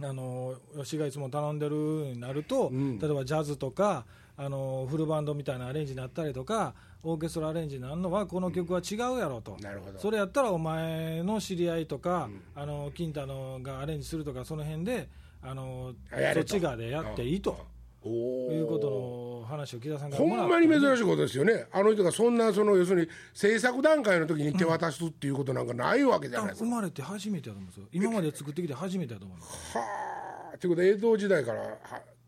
[0.00, 4.06] あの吉がいつも頼んでるになると、例えばジャズとか
[4.36, 9.98] あのフルバンドみたいなアレンジになったりとか、オーケストラアレンジになるのは、この曲は違うやろと、なるほど。
[9.98, 15.08] それやったらお前の知り合いとか、あの金太のがアレンジするとか、その辺で、
[15.42, 15.92] あの
[16.34, 17.72] そっち側でやっていいと。
[18.06, 26.66] おいうことの話を木田さんほんまに珍しいことですよね、あの人がそんな、その要するに制作段階の時に手渡すっていうことなんかないわけじゃないですか。
[26.66, 29.80] 生まれて初めてやと思うんですよ、今まで作ってきて初めてやと思うんですよ。
[29.80, 31.78] はあ、ということで、江戸時代からは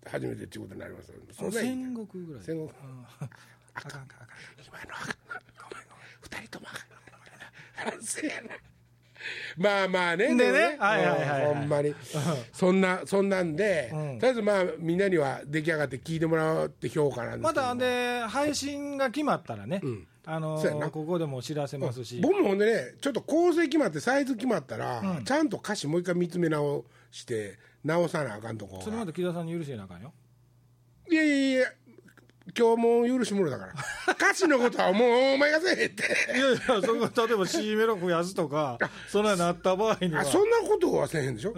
[0.06, 2.42] 初めてっていうことになりますよそんなん戦国ぐらい。
[2.42, 2.70] 戦国
[3.76, 4.28] あかんかんかんかん。
[4.66, 6.06] 今のはごめんごめん。
[6.22, 8.48] 二人ともあかん反省やな
[9.58, 10.76] まあまあねでね。
[10.76, 11.54] もはいはいはいはい。
[11.54, 11.94] ほんまに。
[12.52, 14.18] そんなそんなんで、うん。
[14.18, 20.06] とりあえずまあみんなには出来上がって聞いてもらうって評価なんですまけどたで配信が決まったらね、ん。
[20.26, 20.90] あのそうやな。
[20.90, 25.24] ここでも知らせますし、僕もほんでねちょっと構成決まってサイズ決まったら、うん。
[25.24, 28.80] ちゃんと歌詞もう一回見つめ直して直さなあかんとこ。
[28.82, 30.12] それまで木田さんに許してなあかんよ。
[31.10, 31.66] いやいやいや
[32.58, 33.72] 今日もう許しもろだから。
[34.14, 36.02] 歌詞のことはもうお前がせえへんって。
[36.36, 41.52] いやいや、そこ例えば C メロ増やすとか、そんなになった場合には、あそんなことはせえへんでしょ？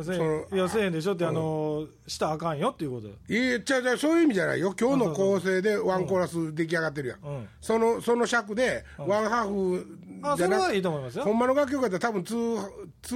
[0.52, 1.14] いや、せえへんでしょ？
[1.14, 3.08] って、あのしたらあかんよっていうこと。
[3.08, 4.74] よいやじゃじゃそういう意味じゃないよ。
[4.78, 7.48] 今日の構成でワンコーラス出来上がってるやん、うん。
[7.60, 11.24] そのその尺でワンハーフあじゃなくそれはいいと思いますよ。
[11.24, 12.68] ほんまの楽曲やったら多分ツー
[13.02, 13.14] ツ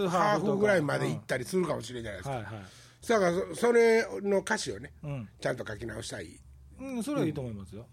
[0.00, 2.52] ーハーフぐらいまで行ったりするかもしれないじゃないです。
[2.52, 3.32] か、はいはい。
[3.32, 5.28] だからそそれの歌詞をねうん。
[5.40, 6.38] ちゃんと書き直したい
[6.82, 7.86] うん、それはいいと思いますよ。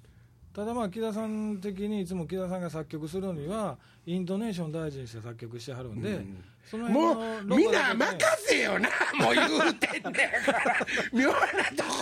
[0.52, 6.26] ただまあ木田さん的にいつも木田さんが作曲するにはイントネーション大事にして作曲してはるんで、
[6.66, 10.76] そのもうみんな任せよなもう言うてんねんから。
[11.14, 11.44] 妙なと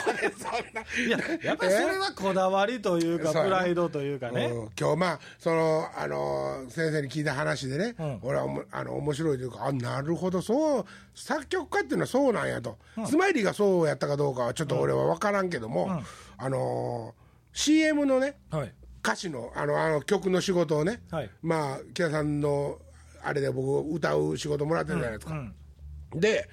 [0.06, 0.82] こでそんな。
[0.82, 4.70] いややっぱりそれはこだわりというかプライドというかね、うん。
[4.80, 8.20] 今日まあそのあの先生に聞いた話でね、うん。
[8.22, 16.04] 俺はおもあの面白いというかあなるほどそう作曲家っていうのはそうなんやと、スマイリーがそうやったかどうかはちょっと俺は分からんけども、ん
[16.38, 17.16] あの
[17.54, 18.74] CM のねはい。
[19.04, 21.30] 歌詞のあのあの曲の仕事をね、はい。
[21.42, 22.80] まあ木田さんの
[23.24, 26.20] あれで僕歌う仕事もらってるじゃないですか、うん。
[26.20, 26.50] で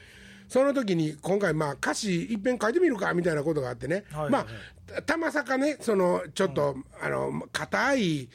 [0.49, 4.47] その時に今回まあ歌詞いっぺん書いてみるかみたいなことがあってね、はいはいまあ
[5.07, 8.29] たまさかねそのちょっと、あの硬い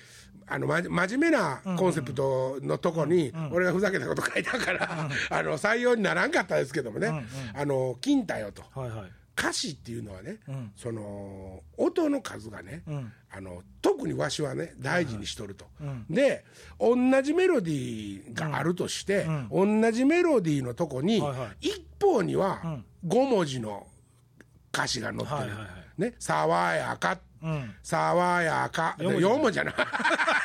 [0.48, 8.64] あのま真面目なコンセプトのとこに、俺がふざけたこと書いたから、あの採用にならんかったですけどもね「あの金太よ」と。
[8.74, 10.72] はいはい歌詞っていうのはね、ん。
[10.76, 13.14] その音の数がね、うん。
[13.32, 16.06] あの特にわしはね大事にしとると、ん。
[16.10, 16.44] で
[16.78, 22.86] 同じメロディーがあるとして、同じメロディーのとこに、はいは一方にはん。
[23.08, 23.88] 5文字の
[24.74, 25.66] 歌詞が載ってる、はいはいは
[25.98, 26.02] い。
[26.02, 27.74] ね「爽やか」うん。
[27.82, 28.98] 爽やか。
[29.00, 29.26] 四文字。
[29.26, 29.76] 4文字じゃない。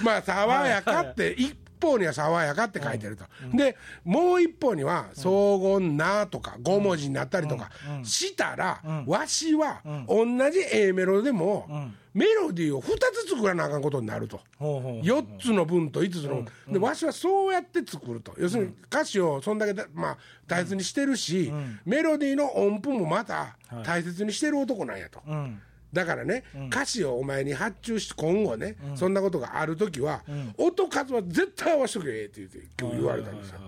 [0.02, 7.70] まあ爽やかって一方には爽やかって書いてると、でもう一方には荘厳なとか5文字になったりとか
[8.02, 12.88] したら、わしは同じ A メロでも、メロディーを2
[13.24, 14.40] つ作らなあかんことになると。
[14.58, 16.42] ほうほう4つの分と5つの。
[16.42, 18.34] 分、でわしはそうやって作ると。
[18.38, 21.52] 要するに歌詞をそんだけだ、まあ、大切にしてるし、
[21.84, 30.22] メロディーの音符もまた大切にしてる男なんやと、うんだからね、歌詞をお前に発注して今後ね、そんなことがある時は、
[30.56, 33.60] 音数は絶対合わしとけって言って今日言われたんですよ、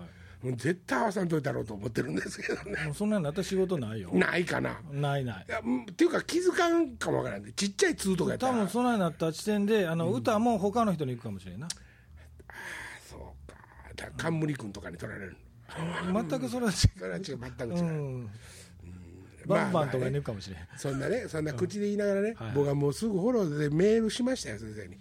[0.57, 2.93] 絶対合わさんといたろうと思ってるんですけどね。
[2.95, 4.11] そんなになった仕事ないよ。
[4.13, 4.81] ないかな？
[4.91, 5.45] ないない。
[5.49, 8.53] いやうんっていうか気づかんかもわからんでちっちゃい通とかやったら。
[8.55, 11.69] 多分そんなになった時点であの歌も他の人に行くかもしれんな、
[13.09, 13.57] そうか。
[13.95, 15.37] だ冠君とかに取られる。
[16.13, 17.23] 全くそれは違それは違う。
[17.25, 17.81] 全く違
[18.25, 18.29] う、
[19.47, 22.53] バンバンとかまあねに行くかもしれん、そんなね そんな口で言いながらね、はい。
[22.55, 24.99] 僕はもうすぐフォローでメールしましたよ先生に。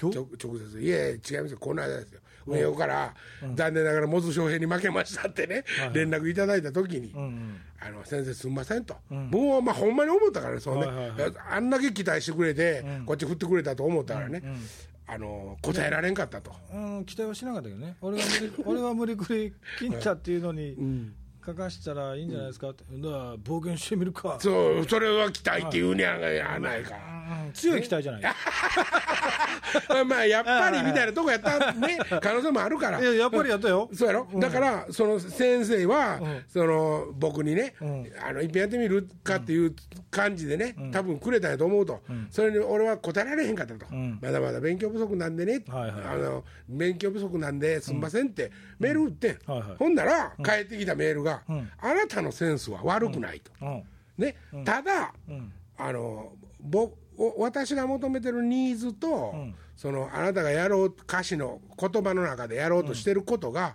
[0.00, 1.58] 直接「いやいや違いますよ。
[1.58, 2.20] この間ですよ。
[2.46, 3.14] 上尾から、
[3.54, 7.60] 残念ながらモズ翔平に負けました」ってね、連絡いただいた時に「うんうん。
[7.80, 11.32] あの先生すんません」と、もうまあほんまに思ったからねそうね、はいはいはい。
[11.50, 14.42] あんだけ期待してくれて、こっち振ってくれたと思ったからね、
[15.06, 16.52] あの答えられんかったと。
[16.72, 20.76] うん、期待はしなかったけどね、俺は無理俺は無理くり金太っていうのに
[21.44, 26.94] 書かしたらいいんじゃないですかって、だから冒険してみるか、そうそれは期待っていうにはないか、
[27.46, 28.22] うん強い期待じゃない、
[30.06, 31.98] まあやっぱりみたいなとこやったね。
[32.20, 33.00] 可能性もあるから。
[33.00, 33.88] いややっぱりやったよ。
[33.92, 37.74] そうやろ、だからその先生は、その僕にね、
[38.26, 39.74] あのいっぺんやってみるかっていう
[40.10, 43.86] 感じでね、多分くれたんやと思うと、それに俺は答えられへんかったと、
[44.20, 49.76] まだまだ勉強不足なんでね、はいはいあの勉強不足なんですんませんってメール打って、はいはい。
[49.78, 51.42] ほんなら返ってきたメールが、
[51.80, 53.50] あなたのセンスは悪くないと。
[53.62, 53.82] うん。
[54.18, 55.12] ね、ただ、
[55.78, 56.98] あのぼお
[57.36, 59.34] 私が求めてるニーズと、
[59.76, 63.74] そのあなたがやろう歌詞の言葉の中でやろうとしてることが、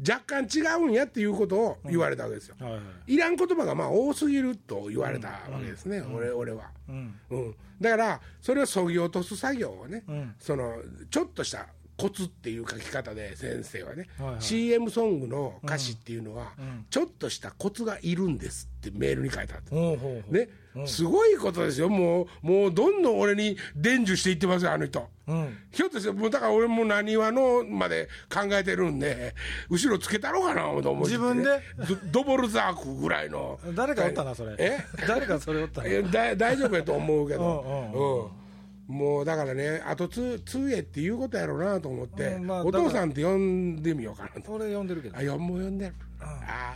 [0.00, 2.56] 若干違うんやっていうことを言われたわけですよ。
[2.60, 3.14] はいはい。
[3.14, 7.14] いらん言葉がまあ多すぎると言われたわけですね、俺俺は、うん。
[7.80, 10.04] だからそれをそぎ落とす作業をね、
[10.38, 10.76] その
[11.10, 14.42] ちょっとしたコツっていう書き方で先生はね、はいはい。
[14.42, 16.52] CM ソングの歌詞っていうのは、
[16.90, 19.74] ちょっとしたコツがいるんですってメールに書いてあった。
[19.74, 20.48] ね、
[20.86, 25.08] すごいことですよ、もう、もうどんどん俺に伝授していってますよ、あの人。
[25.26, 25.56] うん。
[25.70, 29.34] ひょっとして、もうだから俺も何話のまで考えてるんで、
[29.70, 31.60] 後ろつけたろうかなと思って、ね、自分で？
[32.12, 33.58] ドドボルザークぐらいの。
[33.74, 34.56] 誰かおったなそれ。
[34.58, 34.78] え？
[35.06, 35.88] 誰かそれおったな
[36.36, 38.30] 大丈夫やと思うけうんど、
[38.90, 38.96] うん。
[38.96, 44.52] もうだからね、あとつ通へっていうことやろうなと思って、うんまあお父さんって呼んでみようかなと。
[44.52, 45.16] 俺呼んでるけど。
[45.16, 45.94] あ、よもう呼んでる。
[46.20, 46.74] あ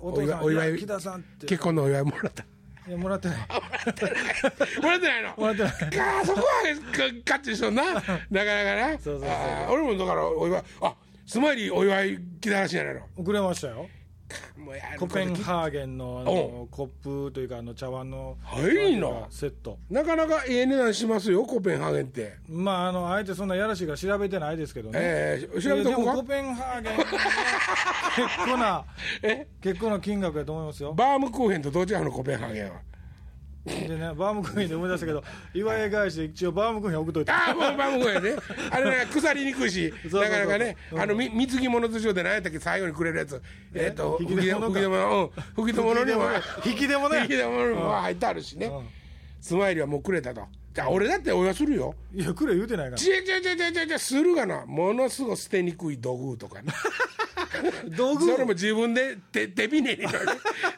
[0.00, 1.46] お父さんお祝い木田さんって。
[1.46, 2.44] 結婚のお祝いもらった。
[2.88, 3.38] いやもらってない。
[3.38, 5.22] もらってない。
[5.22, 5.34] の？
[5.36, 5.72] もらってない。
[5.72, 7.84] かそこはかカッチしとんな。
[7.84, 8.44] なかなか
[8.92, 8.98] な。
[8.98, 9.28] そうそうそう
[9.70, 13.02] 俺もだからお祝いあスマイリーお祝い来たらしいやないの。
[13.16, 13.88] 遅れましたよ
[14.56, 16.86] もうやるコペンハーゲンのあのコッ
[17.26, 19.26] プというかあの茶碗のはいな。
[19.30, 19.78] セット。
[19.90, 22.34] なかなかええ値段しますよコペンハーゲンって。
[22.48, 26.10] まああのあえてそんなやらしいから調べてないですけどね、ええ調べとこうか。
[26.12, 27.04] でもコペンハーゲンは
[28.16, 28.84] 結構な
[29.22, 29.46] え？
[29.62, 30.92] 結構な金額やと思いますよ。
[30.94, 32.80] バームクーヘンとどっちなのコペンハーゲンは？
[33.64, 35.22] でねバームクーヘンで思い出したけど
[35.54, 38.42] 祝い返しで一応バームクーヘン送っといてああもうバームクーヘンね。
[38.70, 41.00] あれなんか腐りにくいしなかなかねうん。
[41.00, 43.40] あのみ水着物頭上で何やったっけ最後にくれるやつ。
[43.74, 43.90] え？
[43.92, 44.72] っと引き出物か？
[44.72, 45.24] 吹き出物。
[45.24, 45.30] うん。
[45.54, 46.22] 吹き出物にも
[46.64, 47.14] 引き出物。
[47.14, 47.22] や。
[47.22, 48.66] 引き出物にも入ってあるしね。
[48.66, 48.88] うん。
[49.40, 50.42] スマイリーはもうくれたと。
[50.74, 51.94] じゃあ俺だってお祝いするよ。
[52.14, 52.96] いやくれ言うてないから。
[52.96, 56.72] ちえちえちえちえちするがなものすごい捨てにくい道具とかね
[57.96, 58.26] 道具。
[58.32, 60.18] それも自分で手手びねりのね。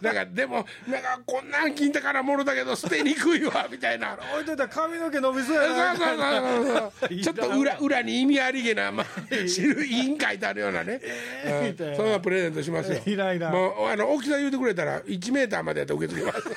[0.00, 4.18] なんかでもなんかこんなん金宝物だけど捨てにくいわみたいな。
[4.34, 7.16] 置いといたら髪の毛伸びそうそうやそうなそうそう。
[7.20, 9.06] ちょっと裏裏に意味ありげな、まあ、
[9.48, 11.00] 知る委員会てあるようなね、
[11.46, 11.66] うん。
[11.68, 11.96] みたいな。
[11.96, 13.00] そんなプレゼントしますよ。
[13.04, 13.38] いいらん。
[13.52, 16.44] もうあの大きさ言うてくれたら1メーターまでやって受け付けます。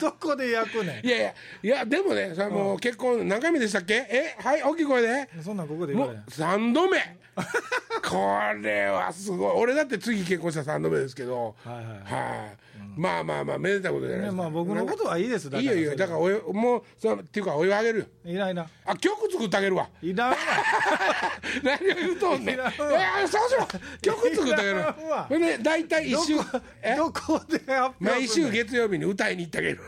[0.00, 3.94] どこで焼くねいやいやいやでもねそれもう結婚何回目でしたっけ？
[4.08, 4.36] え？
[4.38, 5.22] はい大きい声で。
[5.22, 6.24] んそんなんここで言もうわれへん。
[6.26, 6.98] 3度目
[8.08, 9.52] これはすごい。
[9.56, 11.54] 俺だって次結婚した3度目ですけど。
[11.64, 15.48] はいまあまあまあめでたいことじゃないですか、ねまあ僕のことはいいです。
[15.48, 18.04] いいよいいよだからおよもうそのっていうかお湯あげるよ。
[18.24, 19.88] いらんいらんあ曲作ってあげるわ。
[20.02, 20.36] いらんわ。
[21.62, 22.54] 何を言うとんねん。
[22.56, 22.72] いや
[23.28, 23.66] そうしろ。
[24.02, 24.76] 曲作ってあげる。
[24.78, 25.26] わ。
[25.28, 26.42] これね大体一週ど
[27.12, 27.60] こで
[28.00, 29.80] 毎週月曜日に歌いに行ってあげる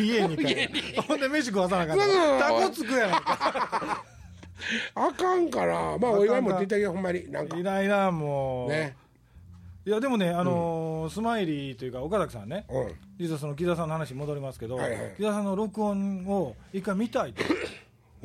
[0.00, 1.00] 家にか 家に。
[1.06, 2.38] ほんで飯食わさなあかんそうそうそう。
[2.40, 4.04] タコつくやないか
[4.94, 7.30] あかんからまあお祝い持って行ってあげようほんまに。
[7.30, 7.56] なんか。
[7.56, 8.96] いらんいらんもう、ね。
[9.86, 12.92] いやでもね、あのースマイリーというか岡崎さんね、うん。
[13.18, 15.14] 実はその木田さんの話に戻りますけど、はいはい。
[15.16, 17.42] 木田さんの録音を一回見たいと。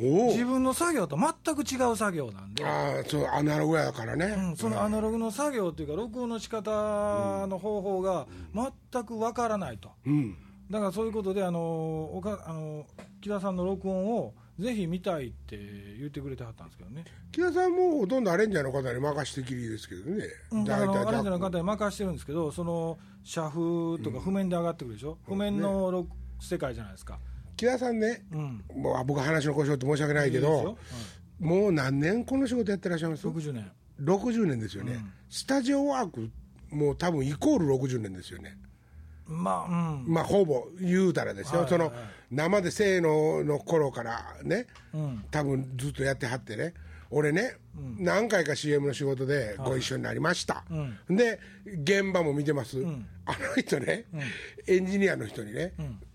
[0.01, 9.91] お自分の作業と全く違う作業なんで、ああそうアナログやからね、うん、そのアナログの作業というか録音の仕方の方法が全くわからないと。
[10.05, 10.37] うん。
[10.71, 12.85] だからそういうことで、あのーおかあのー
[13.19, 15.57] 木田さんの録音をぜひ見たいって
[15.97, 26.09] 言ってくれてはったんですけどね、木田さんもほとんどアレンジャーの方に任してきりですけどね、うん、あ大体のアレンジャーの方に任してるんですけどその写譜とか譜面で上がってくるでしょ、譜面の録
[26.41, 27.19] 世界じゃないですか、
[27.55, 30.77] 木田さんね、うん、もうあ僕話の故障って申し訳ないけどよ。
[31.39, 33.71] もう何年この仕事やってらっしゃいます？60年。
[34.01, 34.97] 60年ですよね、
[35.29, 36.29] スタジオワーク
[36.69, 38.57] もう多分イコール60年ですよね
[39.29, 40.05] まあうん。
[40.07, 41.89] まあほぼ言うたらですよ、はいはいはい。
[41.89, 45.23] その生でせーのの頃からね、うん。
[45.31, 46.73] 多分ずっとやってはってね。
[47.11, 47.57] 俺ね、
[47.97, 50.63] 何回か CM の仕事でご一緒になりました、
[51.09, 52.77] で現場も見てます、
[53.25, 54.05] あの人ね、
[54.67, 55.73] エンジニアの人にね、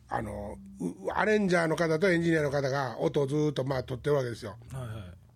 [0.09, 4.57] あのうアレンジャーの方とエンジニアの方が音をずっとまあ撮ってるわけですよ。
[4.73, 4.89] はいは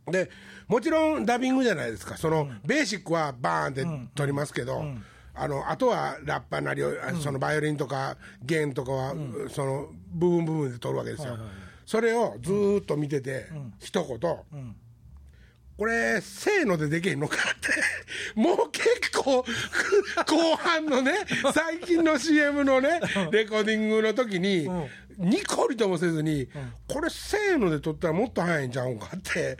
[0.08, 0.12] い。
[0.12, 0.30] で
[0.68, 2.16] もちろんダビングじゃないですか。
[2.16, 4.84] その、ベーシックはバーンって取りますけど、
[5.40, 6.90] あのあとはラッパなりを、
[7.22, 9.14] そのバイオリンとか弦とかは、
[9.50, 11.38] その部分部分で取るわけですよ、
[11.86, 13.46] それをずーっと見てて、
[13.78, 14.18] 一言、
[15.78, 17.68] これ、せーのでできへんのかって、
[18.34, 19.44] もう結構、
[20.26, 21.12] 後半のね、
[21.54, 24.68] 最近の CM のね、レコーディングの時に、
[25.18, 26.48] ニコリともせずに、
[26.86, 29.58] これせーので撮ったらもっと早いんちゃうんかって、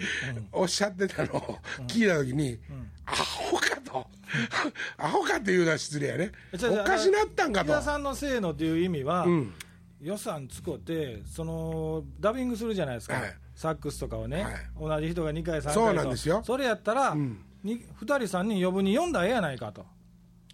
[0.52, 1.34] おっしゃってたの。
[1.34, 2.58] を聞いたときに、
[3.04, 4.06] アホかと、
[4.96, 7.82] アホかっていうのは失礼やね、おかしなったんかと。
[7.82, 9.54] さんのせいのっていう意味は、うん。
[10.00, 13.34] 予算使ってそのダビングするじゃないですか、はい。
[13.56, 14.54] サックスとかをね、はい。
[14.80, 15.80] 同じ人が2回3回と。
[15.80, 16.42] そうなんですよ。
[16.44, 17.44] それやったら、ん。
[17.64, 19.84] に2人3人呼ぶに呼んだらええやないかと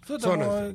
[0.05, 0.71] それもう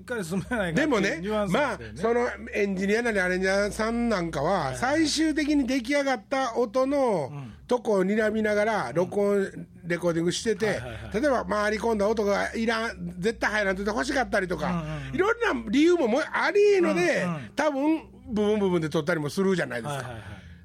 [0.51, 7.31] ないかでもねまあそのエンジニアなりアレンジャーさんなんかは、最終的に出来上がった音の
[7.69, 10.81] とこを睨みながら、録音、レコーディングしてて、
[11.15, 20.11] 例えば回り込んだ音がいらん、絶対入らんとって欲しかったりとか、いろんな理由ももありえので、多分部分部分で撮ったりもするじゃないですか。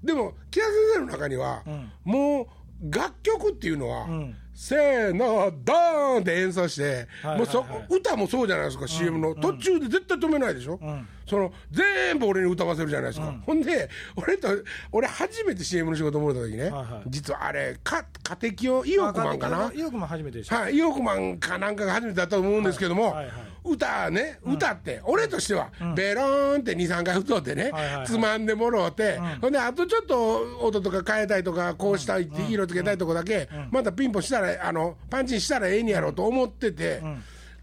[0.04, 2.48] でも、木田先生の中には、んもう
[2.82, 4.36] 楽曲っていうのは、ん。
[4.54, 7.70] せーの、ドーンって演奏して、はいもうそはい。
[7.70, 11.08] はい歌もそうじゃないですか、CM の、途中で絶対止めないでしょ、ん。
[11.28, 14.48] その全部俺に歌わせるじゃないですか、ほんで、 俺と、
[14.92, 17.10] 俺、初めて CM の仕事もらった時ね、はいはい。
[17.10, 18.06] 実はあれ、か
[18.40, 19.72] 家庭を意欲マンかな？
[19.74, 27.72] 意欲マン初めてでした、はい、意欲マンかなんかが初めてだったと思うんですけども、はいはいはい歌ね、歌って、俺としては、ベローンって2、3回太ってね、
[28.06, 37.02] つまんでもろうて、ほんで、あとちょっと音とか変えたいとか、こうしたいって色つけたいとこだけ、またピンポンしたら、あの、パンチンしたらええんやろうと思ってて、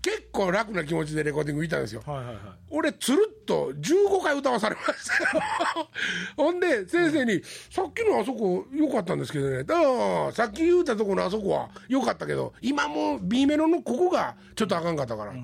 [0.02, 2.02] 結構楽な気持ちでレコーディングいたんですよ。
[2.70, 5.38] 俺、つるっと15回歌わされました。
[5.38, 5.44] よ。
[6.36, 9.64] ほんで、先生に、さっきのあそこ、良かったんですけどね、
[10.34, 15.30] さっき言うたとこのあそこは良かったけど、今もう B メロのここがちょっとあかんかったから。
[15.30, 15.42] ほら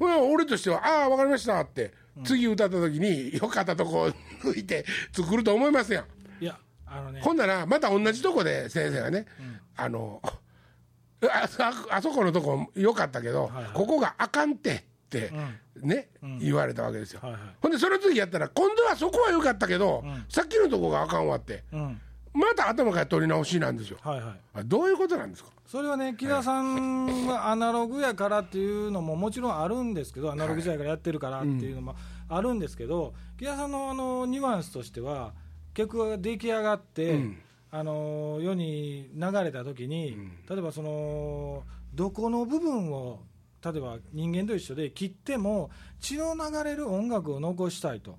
[0.00, 1.92] 俺としては、ああ、わかりましたって、
[2.24, 6.04] 次歌った時に、良かったとこ抜いて作ると思いますやん。
[6.42, 7.20] いやあのね。
[7.20, 9.26] ほんなら、また同じとこで先生がね、
[9.76, 13.72] あの、あああそこのとこ良かったけど、はいはい。
[13.74, 15.32] ここがあかんてって、
[15.80, 16.08] ね、
[16.40, 17.20] 言われたわけですよ。
[17.22, 17.40] はいはい。
[17.60, 22.00] ほんで、その次やったら、今度はそこは良かったけど、さっきのとこがあかんわって、うん
[22.34, 23.98] また頭から取り直しなんですよ。
[24.02, 24.40] はいはい。
[24.54, 25.50] あどういうことなんですか？
[25.66, 31.94] それはね、木田さんはアナログやからっていうのももちろんあるんですけど、アナログ時代からやってるからっていうのも
[32.28, 35.32] あるんですけど、木田さんのあのニュアンスとしては、
[35.74, 37.20] 曲が出来上がって、
[37.70, 40.16] あの世に流れた時に、
[40.48, 43.20] 例えばその、どこの部分を、
[43.62, 48.16] 例えば人間と一緒で切っても、血の流れる音楽を残したいと。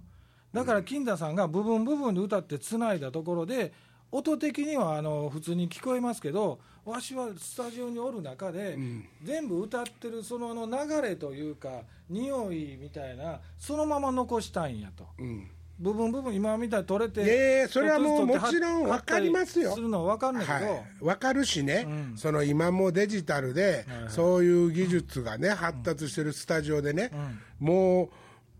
[0.54, 3.74] だから金田さんが部分部分で歌ってつないだところで、
[4.12, 8.78] 音的にはあの普通に聞こえますけど、わしはスタジオにおる中で、
[9.24, 11.70] 全部歌ってるそのあの流れというか、
[12.10, 15.06] 匂いみたいな、そのまま残したいんやと。
[15.20, 15.52] うん。
[15.80, 19.74] 部分部分、今みたいに取れて、いやいやそれはもうもちろんわかりますよ。
[19.74, 22.18] するのは分かんないけど、はい、分かるしね、うん。
[22.18, 27.12] その今もデジタルで、はいそういう技術がね、発達してるスタジオでね、
[27.60, 28.10] もう、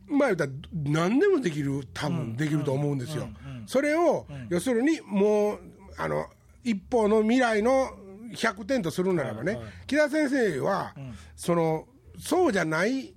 [0.10, 3.30] まあ言ったら、何でもできる、多分できると思うんですよ。
[3.68, 5.60] それを、要するに、もう、
[5.98, 6.26] あの、
[6.64, 7.90] 一方の未来の
[8.34, 10.94] 100点とするならばね、木田先生は、
[11.36, 11.88] その、
[12.20, 13.14] そうじゃない、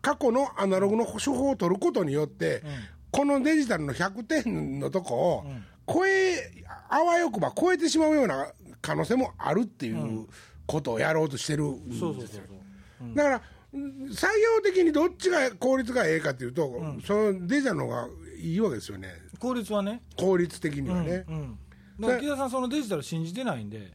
[0.00, 2.62] 過去のアナログの手法を取ることによって、
[3.10, 5.46] このデジタルの100点のとこを
[5.92, 8.48] 超え、あわよくば超えてしまうような
[8.80, 10.26] 可能性もあるっていう
[10.66, 12.00] ことをやろうとしてるんです
[12.36, 12.42] よ。
[13.14, 13.42] だから、
[14.10, 18.08] 採用的にどっちが効率がええかというと、そのデジャの方が
[18.38, 19.08] いいわけですよね、
[19.38, 21.24] 効率はね、効率的にはね。
[21.28, 21.58] うん、
[22.00, 23.92] だから木田さん、そのデジタル信じてないんで、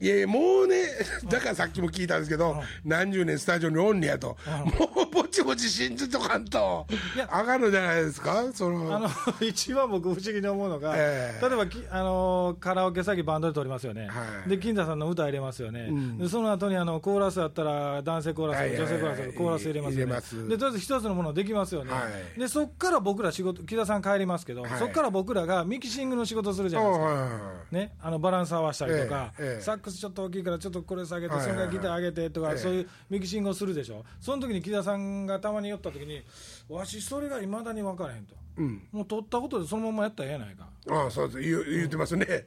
[0.00, 0.84] いやいや、もうね、
[1.28, 4.36] だからさっきも聞いたんですけど、何十年スタジオにおんねやと、
[4.78, 6.86] もうぼちぼち信じとかんと。
[7.16, 8.94] 上がるじゃないですか、その。
[8.94, 9.08] あの
[9.42, 11.44] 一番僕、不思議に思うのが、ええ。
[11.44, 14.48] 例えばきあのカラオケ先バンドで撮りますよね、はい。
[14.48, 16.18] で金田さんの歌入れますよね、ん。
[16.18, 20.14] でその後にあのコーラスだったら、男性コーラス、女性コーラス、コーラス入れますよね、
[20.48, 22.02] でとりあえず一つのものできますよね、は
[22.36, 22.38] い。
[22.38, 24.70] でそっから僕ら仕事、木田さん帰りますけど、はい。
[24.78, 27.28] そっから僕らがミキシングの仕事するじゃないですか。
[27.72, 32.58] ね、あのバランス合わせたりとか、ええックスちょっと大きいからちょっとこれ下げて、それからギター上げてとか、ええ。
[32.58, 36.22] そういうミキシングをするでしょ、その時に木田さんがたまに寄った時に、
[36.68, 41.40] わし、それがいまだに分からへんと、うん、もう取ったことでそのままやったらええやないか、ああそうです。
[41.40, 42.44] 言う言ってますね、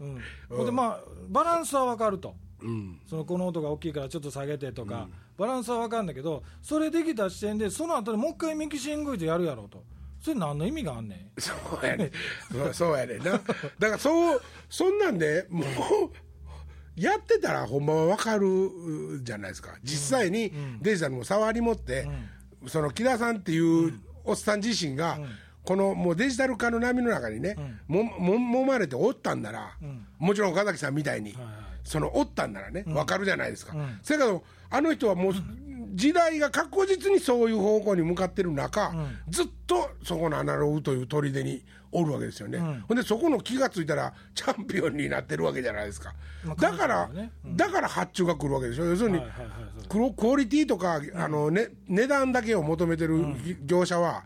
[0.50, 0.66] うん。
[0.66, 1.00] でまあ、
[1.30, 3.00] バランスは分かると、うん。
[3.08, 9.84] そのこの音が大きいからちょっと下げてとか、バランスは分かるんだけど、それできた時点で、その後でもう一回ミキシングでやるやろうと、
[10.20, 11.42] それ、何の意味があんねん。
[11.42, 11.52] そ
[11.82, 12.12] うやね
[12.52, 13.32] そうそうやねんな。
[13.32, 13.42] だか
[13.80, 15.66] らそうそんなんでもう
[16.96, 19.76] やってたらほんまは分かるじゃないですか。
[19.84, 22.08] 実際にデジタルも触り持って、
[22.68, 25.20] その木田さんっていうおっさん自身が、
[25.64, 27.56] このもうデジタル化の波の中にね、
[27.88, 29.78] もも揉まれておったんなら、
[30.20, 33.74] もちろん岡崎さんみたいに、はいはいそのおったんならね、分かるじゃないですか、
[34.04, 35.34] せやけど、あの人はもう、
[35.94, 38.94] 時代が確実にそういう方向に向かってる中、
[39.30, 46.14] ずっとそこのアナログという砦におるわけですよね、ほんでそこの気が付いたらチャンピオンになってるわけじゃないですか、
[46.58, 47.10] だから、
[47.46, 48.86] だから発注が来るわけでしょ。
[48.86, 49.36] 要するに、はいはい
[49.90, 53.20] クオリティとか、あのね、値段だけを求めてる
[53.66, 54.24] 業者は、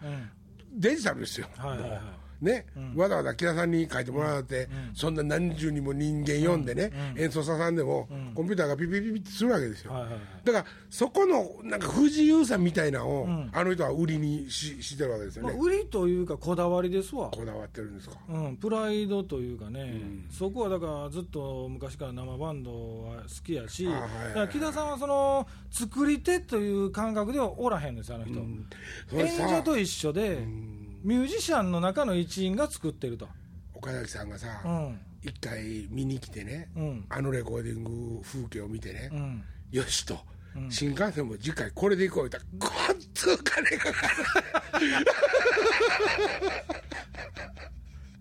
[0.71, 2.01] デジタルですよ、はいはいはい
[2.45, 2.65] ね
[2.95, 9.91] わざわざ木田さんに書いてもらって、そんな何十人も人間読んでね、演奏者さんでも、コンピューターがピピピピってするわけですよ。
[10.43, 18.15] だからそこのなんか不自由さみたいなのを、あの人は売りにししてるわけですよね、まあ売りというかこだわりですわ、こだわってるんですか。
[18.29, 22.71] うん、プライドというかね、そこはだからずっと昔から生バンド
[23.03, 23.87] は好きやし、
[24.51, 28.39] 木田さんはその作り手という感覚ではおらへんですよ、あの人。
[29.17, 30.39] 演者と一緒で、
[31.05, 33.27] ミュージシャンの中の一員が作ってると。
[33.75, 34.99] 岡崎さんがさ、うん。
[35.21, 37.05] 一回見に来てね、うん。
[37.09, 39.43] あのレコーディング風景を見てね、うん。
[39.69, 40.17] よしと、
[40.69, 42.71] 新幹線も次回これで行こう言ったらごっ
[43.13, 44.15] つう金かかる。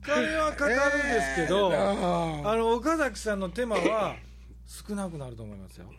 [0.03, 2.53] 金はかかるんですけど、 えーあ。
[2.53, 4.17] あの岡崎さんの手間は
[4.67, 5.91] 少なくなると思いますよ。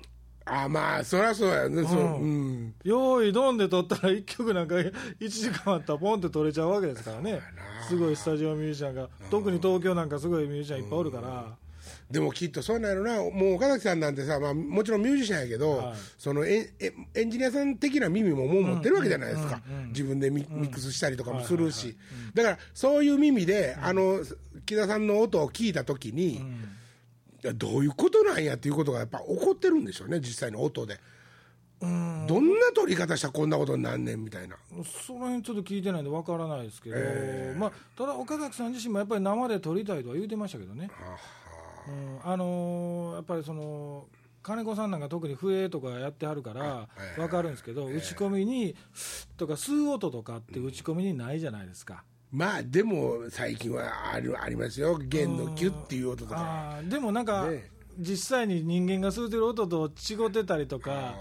[0.46, 2.06] あまあそりゃそうやね、そううん。
[2.06, 4.76] うん用意ドンで撮ったら1曲なんか
[5.20, 7.42] 1時間あったらポンって撮れちゃうわけですからね。
[7.90, 9.10] すごいスタジオミュージシャンが。
[9.32, 11.56] 特に東京なんかすごいミュージシャンいっぱいおるから。
[12.10, 15.96] でもきっとそうなんやろな、もう岡崎さんなんてさ、まあ、もちろんミュージシャンやけど、はい。
[16.18, 21.98] そのエンエエンジニアさん的な耳ももう持ってるわけじゃないですか、自分でミミックスしたりとかもするし、
[22.36, 24.20] だからそういう耳で、あの
[24.66, 26.42] 木田さんの音を聞いたときに、いや
[27.54, 31.00] どういうことなんやっていうことがやっぱ起こってるんでしょうね、実際の音で。
[31.82, 34.56] どんな取り方したらこんなことになんねんみたいな。
[35.06, 36.98] その辺ちょっと聞いてないんでわからないですけど、
[37.58, 40.90] まあ、ただ岡崎さん自身もやっぱり生で撮りたいとは言うてましたけどね、
[42.24, 44.08] うんあのーやっぱりその
[44.42, 48.76] 金子さんなんか特に笛とかやってはるから分かるんですけど、打ち込みに
[49.38, 52.04] とか吸う音とかって打ち込みにないじゃないですか。
[52.32, 56.80] まあでも最近はあるありますよ、弦のキュッっていう音とか。
[56.84, 57.70] でもなんか、ね。
[57.98, 61.16] 実際に人間が吸うてる音と違ってたりとか、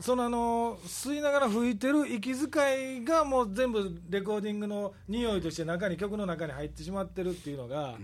[0.00, 7.98] そのあの吸いながら吹いてる息遣いがもう全部レコーディングの匂いとして中に曲の中に入ってしまってるっていうのが、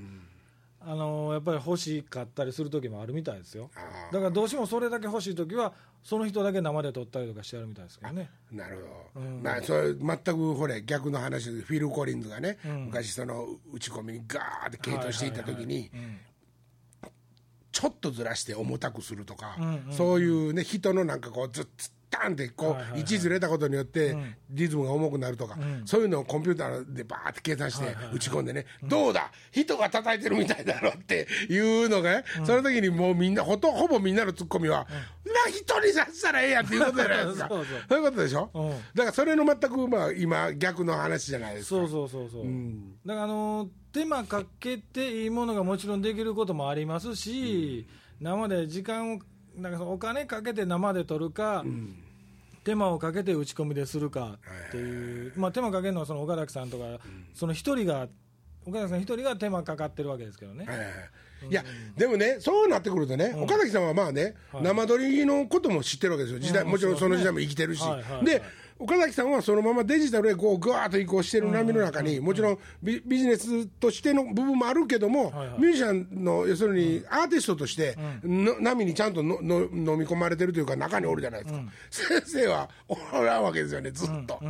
[0.87, 3.71] あのやっぱり欲しかったりする時もあるみたいですよ。
[4.13, 5.73] だからどうしてもそれだけ欲しい時は
[6.03, 8.31] その人だけ生で撮ったりとかしてあるみたいですけどね。
[8.53, 12.87] なるほど、まあそれ全くほれ逆の話でフィル・コリンズがね、ん。
[12.87, 16.19] 昔その打ち込みにガーって系統していった時に、うん。
[17.73, 23.01] ちょっとずらして重たくするとか、うんうんそういうね人のなんかこうずっつったんってこう、はいはいはい。
[23.01, 24.17] 位置ずれたことによって
[24.51, 29.31] リズムが重くなるとか、そういうのをコンピューターでバーって計算して打ち込んでね、どうだ？
[29.51, 34.87] 人が叩いてるみたいだろっていうのがね、その時にもうみんなほとほぼみんなのツッコミは、
[35.25, 37.49] な人にさせたらええやんっていうことじゃないですか。
[37.51, 38.71] そうそうそういうことでしょ、うん。
[38.71, 41.81] だからそれの全くまあ今逆の話じゃないですか。
[41.81, 42.45] そうそうそうそう、
[43.07, 47.87] だからあの手間かけていいものがもちろんできることもありますし、
[48.21, 49.19] 生で時間を
[49.57, 51.65] なんかお金かけて生で撮るか、
[52.65, 54.39] 手間をかけて打ち込みでするか
[54.69, 56.85] っていう、まあ、手間かけるのはその岡崎さんとか、
[57.35, 58.09] その一人が
[58.67, 60.95] 岡崎さん一人が手間かかってるわけですけどね、はいはいはい。
[61.51, 61.63] いや、
[61.97, 66.71] でもね、そうなってくるとね、岡崎さんはまあね、生撮りのことも知ってるわけですよ、時代うん。
[66.71, 68.25] もちろんその時代も生きてるし、はいはいはい。
[68.25, 68.43] で、
[68.79, 84.41] 岡崎さんはそのままデジタルへこうぐわーっと移行してる波の中に、もちろんビビジネスとしての部分もあるけども、ミュージシャンの要するにアーティストとして、の波にちゃんとのの飲み込まれてるというか、中におるじゃないですか、先生はおらんわけですよね、ずっと。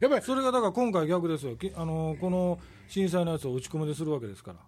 [0.00, 0.24] やっぱり。
[0.24, 2.58] それがだから今回逆ですよ、きあのこの
[2.88, 4.58] 震災のやつを打ち込みでするわけですから。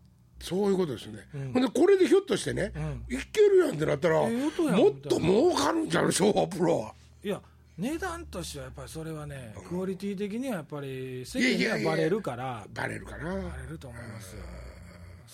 [0.41, 1.21] そういうことですね、
[1.53, 2.73] ほんでこれでひょっとしてね、
[3.09, 6.95] いけるやんってなったら、もっと儲かるんじゃん、昭和プロは。
[7.23, 7.41] いや
[7.77, 11.73] 値段としてはやっぱりそれはね、クオリティ的にはやっぱり世いやいやいや。
[11.75, 14.45] 間にはバレるから、バレるかな、バレると思いますよ、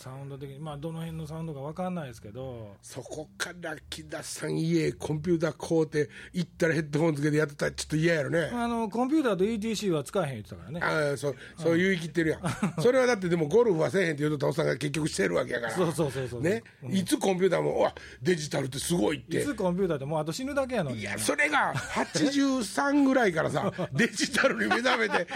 [0.00, 12.40] サウンド的に、まあ、どの辺のサウンドか分かんないですけど、そこから木田さん家コンピューター買うて行ったらヘッドホンつけてやってたらちょっと嫌やろね、あのコンピューターと ETC は使えへん言ってたからね、ああそうそう言い切ってるやん、
[12.80, 15.74] それはだってでもゴルフはせえへんって言うとったおっさんが結局してるわけやから。
[15.74, 19.42] そうそうそうそうね、いつコンピューターもわデジタルってすごいって。
[19.42, 25.26] いつコンピューターでもうあと死ぬだけやのに、いや、それが83ぐらいからさ、 デジタルに目覚めて、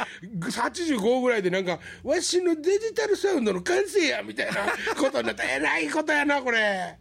[0.41, 4.54] 85ぐらいでなんか、わしのデジタルサウンドの完成やみたいな
[4.97, 5.45] ことになった。
[5.45, 6.97] えらいことやな、これ。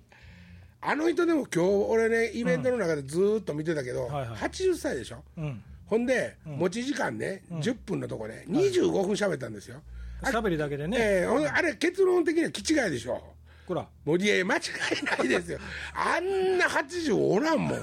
[0.82, 5.24] あの人でも今日、俺ね、イベントの中でずーっと見てたけど、はいはい80歳でしょ？
[5.38, 9.82] うん、ほんで、持ち時間ね、10分のとこね、25分喋ったんですよ。
[10.24, 13.22] 喋りだけでね、ええほんであれ、結論的には気違いでしょ？
[13.68, 14.60] ほら、もういや間違
[15.02, 15.60] いないですよ。
[15.94, 17.82] あんな80おらんもん。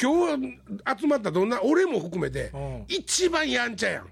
[0.00, 0.58] 今日
[1.00, 4.06] 集まったどんな俺も含めて、うん一番やんちゃやん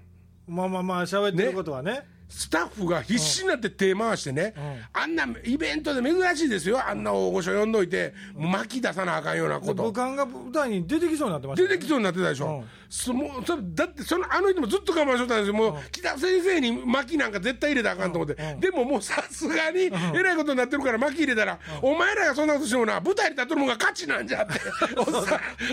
[0.47, 4.53] まあまあまあ喋ってることはねスタッフが必死になって手回してね、
[4.93, 11.75] あんなイベントで珍しいですよ、あんな大御所呼んどいて、もう巻き出さなあかんようなこで武と、漢が舞台に出てきそうになってましたよね。
[11.75, 12.61] 出てきそうになってたでしょ、うん。
[12.61, 12.67] そ
[13.13, 19.91] もうそれだってその、あの人もずっと我慢しとったんですよ、もう、北先生に巻きなんか絶対入れたらあかんと思って、でももうさすがに、え
[20.23, 24.53] らいことになってるから、巻き入れたら、お前らがそんなことしてもな、舞台に立っとるもんが勝ちなんじゃって、
[24.97, 25.21] おっさん、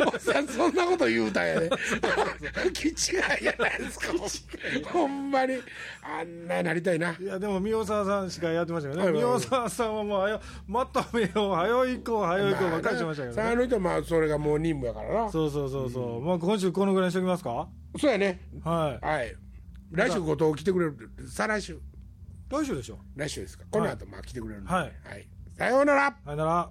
[0.07, 1.71] おっさん、そんなこと言うたんやで、
[2.73, 2.93] 気違
[3.41, 4.12] いやないですか、
[4.93, 5.55] ほんまに、
[6.03, 7.15] あんななりたいな。
[7.21, 15.31] いやでも宮沢さんしかやってましたけどね、宮沢さんはもうはよまとめようはよ行こうはよ行こうばっかりしてましたけどね、さああの人はまあそれがもう任務やからな。
[15.31, 17.68] そうそうそうそう、まあ今週このぐらいにしときますか？
[17.98, 18.40] そうやね。
[18.64, 19.07] はい。
[19.07, 19.34] はい。
[19.90, 20.96] 来週後藤来てくれる。
[21.28, 21.78] 再来週。
[22.50, 22.98] 来週でしょ。
[23.16, 23.64] 来週ですか。
[23.70, 24.70] この後まあ来てくれるんで。
[24.70, 24.82] はい。
[24.82, 26.16] はい、さようなら。
[26.24, 26.70] さよなら